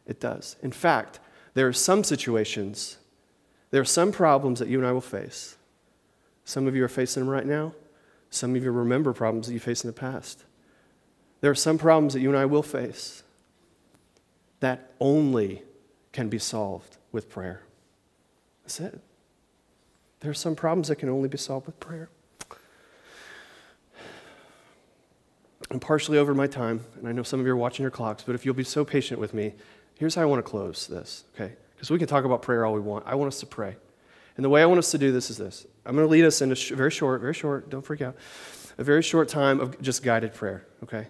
It 0.05 0.19
does. 0.19 0.55
In 0.61 0.71
fact, 0.71 1.19
there 1.53 1.67
are 1.67 1.73
some 1.73 2.03
situations, 2.03 2.97
there 3.71 3.81
are 3.81 3.85
some 3.85 4.11
problems 4.11 4.59
that 4.59 4.67
you 4.67 4.77
and 4.77 4.87
I 4.87 4.91
will 4.91 5.01
face. 5.01 5.57
Some 6.43 6.67
of 6.67 6.75
you 6.75 6.83
are 6.83 6.89
facing 6.89 7.23
them 7.23 7.29
right 7.29 7.45
now. 7.45 7.73
Some 8.29 8.55
of 8.55 8.63
you 8.63 8.71
remember 8.71 9.13
problems 9.13 9.47
that 9.47 9.53
you 9.53 9.59
faced 9.59 9.83
in 9.83 9.89
the 9.89 9.93
past. 9.93 10.43
There 11.41 11.51
are 11.51 11.55
some 11.55 11.77
problems 11.77 12.13
that 12.13 12.19
you 12.19 12.29
and 12.29 12.37
I 12.37 12.45
will 12.45 12.63
face. 12.63 13.23
that 14.59 14.91
only 14.99 15.63
can 16.11 16.29
be 16.29 16.39
solved 16.39 16.97
with 17.11 17.29
prayer. 17.29 17.61
That's 18.63 18.79
it. 18.79 18.99
There 20.25 20.31
are 20.31 20.33
some 20.33 20.55
problems 20.55 20.87
that 20.87 20.95
can 20.95 21.07
only 21.07 21.29
be 21.29 21.37
solved 21.37 21.67
with 21.67 21.79
prayer. 21.79 22.09
I'm 25.69 25.79
partially 25.79 26.17
over 26.17 26.33
my 26.33 26.47
time, 26.47 26.83
and 26.97 27.07
I 27.07 27.11
know 27.11 27.21
some 27.21 27.39
of 27.39 27.45
you 27.45 27.51
are 27.51 27.55
watching 27.55 27.83
your 27.83 27.91
clocks, 27.91 28.23
but 28.23 28.33
if 28.33 28.43
you'll 28.43 28.55
be 28.55 28.63
so 28.63 28.83
patient 28.83 29.19
with 29.19 29.35
me, 29.35 29.53
here's 29.99 30.15
how 30.15 30.23
I 30.23 30.25
want 30.25 30.43
to 30.43 30.49
close 30.49 30.87
this, 30.87 31.25
okay? 31.35 31.53
Because 31.75 31.91
we 31.91 31.99
can 31.99 32.07
talk 32.07 32.25
about 32.25 32.41
prayer 32.41 32.65
all 32.65 32.73
we 32.73 32.79
want. 32.79 33.05
I 33.05 33.13
want 33.13 33.27
us 33.27 33.39
to 33.41 33.45
pray. 33.45 33.75
And 34.35 34.43
the 34.43 34.49
way 34.49 34.63
I 34.63 34.65
want 34.65 34.79
us 34.79 34.89
to 34.89 34.97
do 34.97 35.11
this 35.11 35.29
is 35.29 35.37
this 35.37 35.67
I'm 35.85 35.95
going 35.95 36.07
to 36.07 36.11
lead 36.11 36.25
us 36.25 36.41
in 36.41 36.51
a 36.51 36.55
sh- 36.55 36.71
very 36.71 36.89
short, 36.89 37.21
very 37.21 37.35
short, 37.35 37.69
don't 37.69 37.85
freak 37.85 38.01
out, 38.01 38.15
a 38.79 38.83
very 38.83 39.03
short 39.03 39.29
time 39.29 39.59
of 39.59 39.79
just 39.79 40.01
guided 40.01 40.33
prayer, 40.33 40.65
okay? 40.81 41.05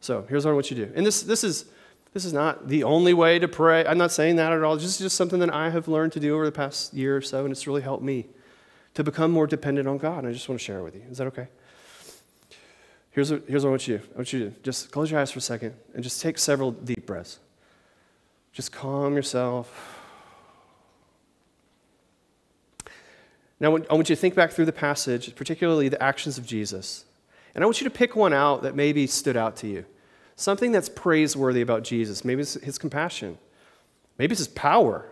So 0.00 0.24
here's 0.30 0.46
what 0.46 0.52
I 0.52 0.54
want 0.54 0.70
you 0.70 0.78
to 0.78 0.86
do. 0.86 0.92
And 0.96 1.04
this, 1.04 1.24
this, 1.24 1.44
is, 1.44 1.66
this 2.12 2.24
is 2.24 2.32
not 2.32 2.68
the 2.68 2.82
only 2.82 3.14
way 3.14 3.38
to 3.38 3.46
pray. 3.46 3.86
I'm 3.86 3.98
not 3.98 4.10
saying 4.10 4.36
that 4.36 4.52
at 4.52 4.62
all. 4.62 4.74
This 4.74 4.84
is 4.84 4.98
just 4.98 5.16
something 5.16 5.38
that 5.40 5.54
I 5.54 5.70
have 5.70 5.86
learned 5.86 6.12
to 6.12 6.20
do 6.20 6.34
over 6.34 6.44
the 6.44 6.52
past 6.52 6.92
year 6.92 7.16
or 7.16 7.20
so, 7.20 7.44
and 7.44 7.52
it's 7.52 7.66
really 7.66 7.82
helped 7.82 8.02
me 8.02 8.26
to 8.94 9.04
become 9.04 9.30
more 9.30 9.46
dependent 9.46 9.86
on 9.86 9.98
God. 9.98 10.18
And 10.18 10.28
I 10.28 10.32
just 10.32 10.48
want 10.48 10.60
to 10.60 10.64
share 10.64 10.80
it 10.80 10.82
with 10.82 10.96
you. 10.96 11.02
Is 11.10 11.18
that 11.18 11.28
okay? 11.28 11.48
Here's 13.12 13.30
what, 13.30 13.44
here's 13.46 13.64
what 13.64 13.68
I 13.68 13.70
want 13.70 13.88
you 13.88 13.98
to 13.98 14.04
do. 14.04 14.10
I 14.12 14.16
want 14.16 14.32
you 14.32 14.50
to 14.50 14.62
just 14.62 14.90
close 14.90 15.10
your 15.10 15.20
eyes 15.20 15.30
for 15.30 15.38
a 15.38 15.42
second 15.42 15.74
and 15.94 16.02
just 16.02 16.20
take 16.20 16.38
several 16.38 16.72
deep 16.72 17.06
breaths. 17.06 17.38
Just 18.52 18.72
calm 18.72 19.14
yourself. 19.14 19.98
Now, 23.60 23.68
I 23.68 23.94
want 23.94 24.08
you 24.08 24.16
to 24.16 24.16
think 24.16 24.34
back 24.34 24.52
through 24.52 24.64
the 24.64 24.72
passage, 24.72 25.34
particularly 25.36 25.88
the 25.88 26.02
actions 26.02 26.38
of 26.38 26.46
Jesus. 26.46 27.04
And 27.54 27.62
I 27.62 27.66
want 27.66 27.80
you 27.80 27.84
to 27.88 27.94
pick 27.94 28.16
one 28.16 28.32
out 28.32 28.62
that 28.62 28.74
maybe 28.74 29.06
stood 29.06 29.36
out 29.36 29.56
to 29.56 29.68
you. 29.68 29.84
Something 30.40 30.72
that's 30.72 30.88
praiseworthy 30.88 31.60
about 31.60 31.82
Jesus. 31.82 32.24
Maybe 32.24 32.40
it's 32.40 32.54
his 32.54 32.78
compassion. 32.78 33.36
Maybe 34.16 34.32
it's 34.32 34.38
his 34.38 34.48
power. 34.48 35.04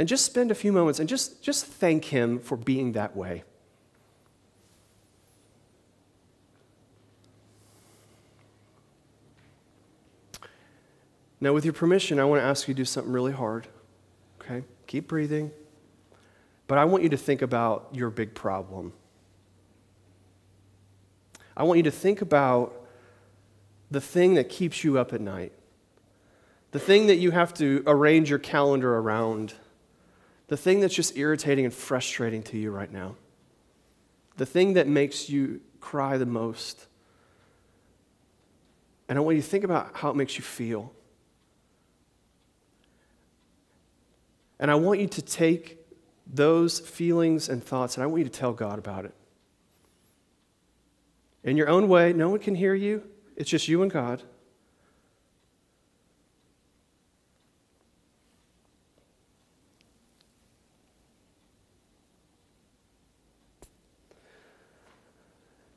And 0.00 0.08
just 0.08 0.24
spend 0.24 0.50
a 0.50 0.54
few 0.56 0.72
moments 0.72 0.98
and 0.98 1.08
just, 1.08 1.44
just 1.44 1.64
thank 1.64 2.06
him 2.06 2.40
for 2.40 2.56
being 2.56 2.90
that 2.94 3.14
way. 3.14 3.44
Now, 11.40 11.52
with 11.52 11.64
your 11.64 11.72
permission, 11.72 12.18
I 12.18 12.24
want 12.24 12.40
to 12.40 12.44
ask 12.44 12.66
you 12.66 12.74
to 12.74 12.78
do 12.78 12.84
something 12.84 13.12
really 13.12 13.30
hard. 13.30 13.68
Okay? 14.40 14.64
Keep 14.88 15.06
breathing. 15.06 15.52
But 16.66 16.78
I 16.78 16.84
want 16.84 17.04
you 17.04 17.10
to 17.10 17.16
think 17.16 17.42
about 17.42 17.90
your 17.92 18.10
big 18.10 18.34
problem. 18.34 18.92
I 21.56 21.62
want 21.62 21.76
you 21.76 21.84
to 21.84 21.92
think 21.92 22.22
about 22.22 22.79
the 23.90 24.00
thing 24.00 24.34
that 24.34 24.48
keeps 24.48 24.84
you 24.84 24.98
up 24.98 25.12
at 25.12 25.20
night, 25.20 25.52
the 26.70 26.78
thing 26.78 27.08
that 27.08 27.16
you 27.16 27.32
have 27.32 27.52
to 27.54 27.82
arrange 27.86 28.30
your 28.30 28.38
calendar 28.38 28.96
around, 28.96 29.54
the 30.48 30.56
thing 30.56 30.80
that's 30.80 30.94
just 30.94 31.16
irritating 31.16 31.64
and 31.64 31.74
frustrating 31.74 32.42
to 32.44 32.58
you 32.58 32.70
right 32.70 32.92
now, 32.92 33.16
the 34.36 34.46
thing 34.46 34.74
that 34.74 34.86
makes 34.86 35.28
you 35.28 35.60
cry 35.80 36.16
the 36.16 36.26
most. 36.26 36.86
And 39.08 39.18
I 39.18 39.22
want 39.22 39.36
you 39.36 39.42
to 39.42 39.48
think 39.48 39.64
about 39.64 39.96
how 39.96 40.10
it 40.10 40.16
makes 40.16 40.36
you 40.36 40.44
feel. 40.44 40.92
And 44.60 44.70
I 44.70 44.76
want 44.76 45.00
you 45.00 45.08
to 45.08 45.22
take 45.22 45.78
those 46.32 46.78
feelings 46.78 47.48
and 47.48 47.64
thoughts 47.64 47.96
and 47.96 48.04
I 48.04 48.06
want 48.06 48.20
you 48.20 48.24
to 48.24 48.30
tell 48.30 48.52
God 48.52 48.78
about 48.78 49.04
it. 49.04 49.14
In 51.42 51.56
your 51.56 51.68
own 51.68 51.88
way, 51.88 52.12
no 52.12 52.28
one 52.28 52.38
can 52.38 52.54
hear 52.54 52.74
you, 52.74 53.02
it's 53.36 53.50
just 53.50 53.68
you 53.68 53.82
and 53.82 53.90
God. 53.90 54.22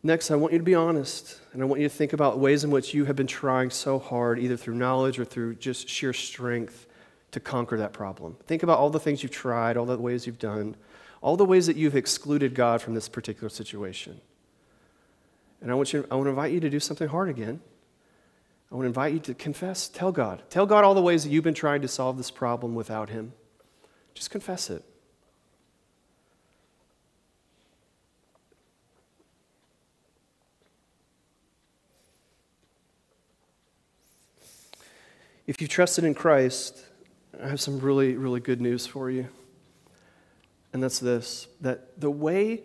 Next, 0.05 0.31
I 0.31 0.35
want 0.35 0.51
you 0.51 0.59
to 0.59 0.65
be 0.65 0.75
honest, 0.75 1.39
and 1.53 1.61
I 1.61 1.65
want 1.65 1.79
you 1.79 1.87
to 1.87 1.95
think 1.95 2.11
about 2.11 2.37
ways 2.37 2.65
in 2.65 2.71
which 2.71 2.93
you 2.93 3.05
have 3.05 3.15
been 3.15 3.25
trying 3.25 3.69
so 3.69 3.97
hard, 3.97 4.37
either 4.37 4.57
through 4.57 4.75
knowledge 4.75 5.17
or 5.17 5.23
through 5.23 5.55
just 5.55 5.87
sheer 5.87 6.11
strength, 6.11 6.87
to 7.31 7.39
conquer 7.39 7.77
that 7.77 7.93
problem. 7.93 8.35
Think 8.45 8.63
about 8.63 8.79
all 8.79 8.89
the 8.89 8.99
things 8.99 9.23
you've 9.23 9.31
tried, 9.31 9.77
all 9.77 9.85
the 9.85 9.97
ways 9.97 10.27
you've 10.27 10.39
done, 10.39 10.75
all 11.21 11.37
the 11.37 11.45
ways 11.45 11.67
that 11.67 11.77
you've 11.77 11.95
excluded 11.95 12.53
God 12.53 12.81
from 12.81 12.93
this 12.93 13.07
particular 13.07 13.49
situation. 13.49 14.19
And 15.63 15.71
I 15.71 15.75
want, 15.75 15.93
you, 15.93 16.05
I 16.11 16.15
want 16.15 16.25
to 16.25 16.29
invite 16.29 16.51
you 16.51 16.59
to 16.59 16.69
do 16.69 16.79
something 16.79 17.07
hard 17.07 17.29
again. 17.29 17.61
I 18.69 18.75
want 18.75 18.83
to 18.83 18.87
invite 18.87 19.13
you 19.13 19.19
to 19.19 19.33
confess. 19.33 19.87
Tell 19.87 20.11
God. 20.11 20.43
Tell 20.49 20.65
God 20.65 20.83
all 20.83 20.93
the 20.93 21.01
ways 21.01 21.23
that 21.23 21.29
you've 21.29 21.45
been 21.45 21.53
trying 21.53 21.81
to 21.83 21.87
solve 21.87 22.17
this 22.17 22.29
problem 22.29 22.75
without 22.75 23.09
Him. 23.09 23.31
Just 24.13 24.29
confess 24.29 24.69
it. 24.69 24.83
If 35.47 35.61
you've 35.61 35.69
trusted 35.69 36.03
in 36.03 36.13
Christ, 36.13 36.83
I 37.41 37.47
have 37.47 37.61
some 37.61 37.79
really, 37.79 38.15
really 38.17 38.41
good 38.41 38.59
news 38.59 38.85
for 38.85 39.09
you. 39.09 39.29
And 40.73 40.83
that's 40.83 40.99
this 40.99 41.47
that 41.61 41.99
the 42.01 42.11
way 42.11 42.63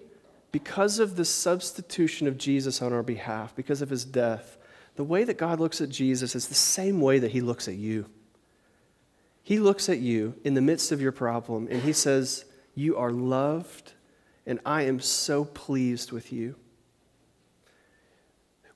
because 0.50 0.98
of 0.98 1.16
the 1.16 1.24
substitution 1.24 2.26
of 2.26 2.38
Jesus 2.38 2.80
on 2.80 2.92
our 2.92 3.02
behalf, 3.02 3.54
because 3.54 3.82
of 3.82 3.90
his 3.90 4.04
death, 4.04 4.56
the 4.96 5.04
way 5.04 5.24
that 5.24 5.38
God 5.38 5.60
looks 5.60 5.80
at 5.80 5.90
Jesus 5.90 6.34
is 6.34 6.48
the 6.48 6.54
same 6.54 7.00
way 7.00 7.18
that 7.18 7.30
he 7.30 7.40
looks 7.40 7.68
at 7.68 7.74
you. 7.74 8.06
He 9.42 9.58
looks 9.58 9.88
at 9.88 9.98
you 9.98 10.34
in 10.44 10.54
the 10.54 10.60
midst 10.60 10.92
of 10.92 11.00
your 11.00 11.12
problem 11.12 11.68
and 11.70 11.82
he 11.82 11.92
says, 11.92 12.44
You 12.74 12.96
are 12.96 13.10
loved, 13.10 13.92
and 14.46 14.60
I 14.66 14.82
am 14.82 15.00
so 15.00 15.44
pleased 15.44 16.12
with 16.12 16.32
you. 16.32 16.56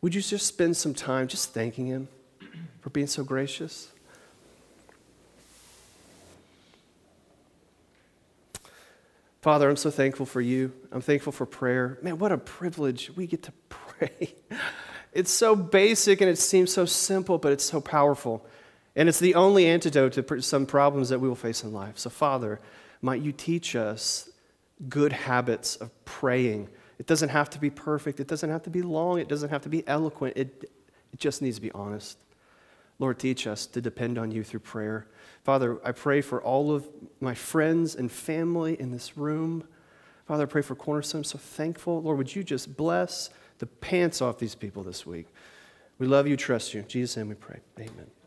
Would 0.00 0.14
you 0.14 0.20
just 0.20 0.46
spend 0.46 0.76
some 0.76 0.94
time 0.94 1.28
just 1.28 1.54
thanking 1.54 1.86
him 1.86 2.08
for 2.80 2.90
being 2.90 3.06
so 3.06 3.22
gracious? 3.22 3.91
Father, 9.42 9.68
I'm 9.68 9.76
so 9.76 9.90
thankful 9.90 10.24
for 10.24 10.40
you. 10.40 10.72
I'm 10.92 11.00
thankful 11.00 11.32
for 11.32 11.46
prayer. 11.46 11.98
Man, 12.00 12.18
what 12.18 12.30
a 12.30 12.38
privilege 12.38 13.10
we 13.16 13.26
get 13.26 13.42
to 13.42 13.52
pray. 13.68 14.34
It's 15.12 15.32
so 15.32 15.56
basic 15.56 16.20
and 16.20 16.30
it 16.30 16.38
seems 16.38 16.72
so 16.72 16.86
simple, 16.86 17.38
but 17.38 17.52
it's 17.52 17.64
so 17.64 17.80
powerful. 17.80 18.46
And 18.94 19.08
it's 19.08 19.18
the 19.18 19.34
only 19.34 19.66
antidote 19.66 20.12
to 20.12 20.42
some 20.42 20.64
problems 20.64 21.08
that 21.08 21.18
we 21.18 21.28
will 21.28 21.34
face 21.34 21.64
in 21.64 21.72
life. 21.72 21.98
So, 21.98 22.08
Father, 22.08 22.60
might 23.00 23.20
you 23.20 23.32
teach 23.32 23.74
us 23.74 24.30
good 24.88 25.12
habits 25.12 25.74
of 25.76 25.90
praying. 26.04 26.68
It 26.98 27.06
doesn't 27.06 27.30
have 27.30 27.50
to 27.50 27.58
be 27.58 27.68
perfect, 27.68 28.20
it 28.20 28.28
doesn't 28.28 28.50
have 28.50 28.62
to 28.62 28.70
be 28.70 28.82
long, 28.82 29.18
it 29.18 29.28
doesn't 29.28 29.48
have 29.50 29.62
to 29.62 29.68
be 29.68 29.86
eloquent, 29.88 30.36
it, 30.36 30.70
it 31.12 31.18
just 31.18 31.42
needs 31.42 31.56
to 31.56 31.62
be 31.62 31.72
honest. 31.72 32.16
Lord, 33.02 33.18
teach 33.18 33.48
us 33.48 33.66
to 33.66 33.80
depend 33.80 34.16
on 34.16 34.30
you 34.30 34.44
through 34.44 34.60
prayer. 34.60 35.08
Father, 35.42 35.80
I 35.84 35.90
pray 35.90 36.20
for 36.20 36.40
all 36.40 36.72
of 36.72 36.86
my 37.20 37.34
friends 37.34 37.96
and 37.96 38.10
family 38.12 38.80
in 38.80 38.92
this 38.92 39.18
room. 39.18 39.64
Father, 40.28 40.44
I 40.44 40.46
pray 40.46 40.62
for 40.62 40.76
Cornerstone. 40.76 41.22
I'm 41.22 41.24
so 41.24 41.36
thankful. 41.36 42.00
Lord, 42.00 42.16
would 42.18 42.32
you 42.32 42.44
just 42.44 42.76
bless 42.76 43.30
the 43.58 43.66
pants 43.66 44.22
off 44.22 44.38
these 44.38 44.54
people 44.54 44.84
this 44.84 45.04
week? 45.04 45.26
We 45.98 46.06
love 46.06 46.28
you, 46.28 46.36
trust 46.36 46.74
you. 46.74 46.80
In 46.82 46.86
Jesus' 46.86 47.16
name 47.16 47.28
we 47.28 47.34
pray. 47.34 47.58
Amen. 47.76 48.21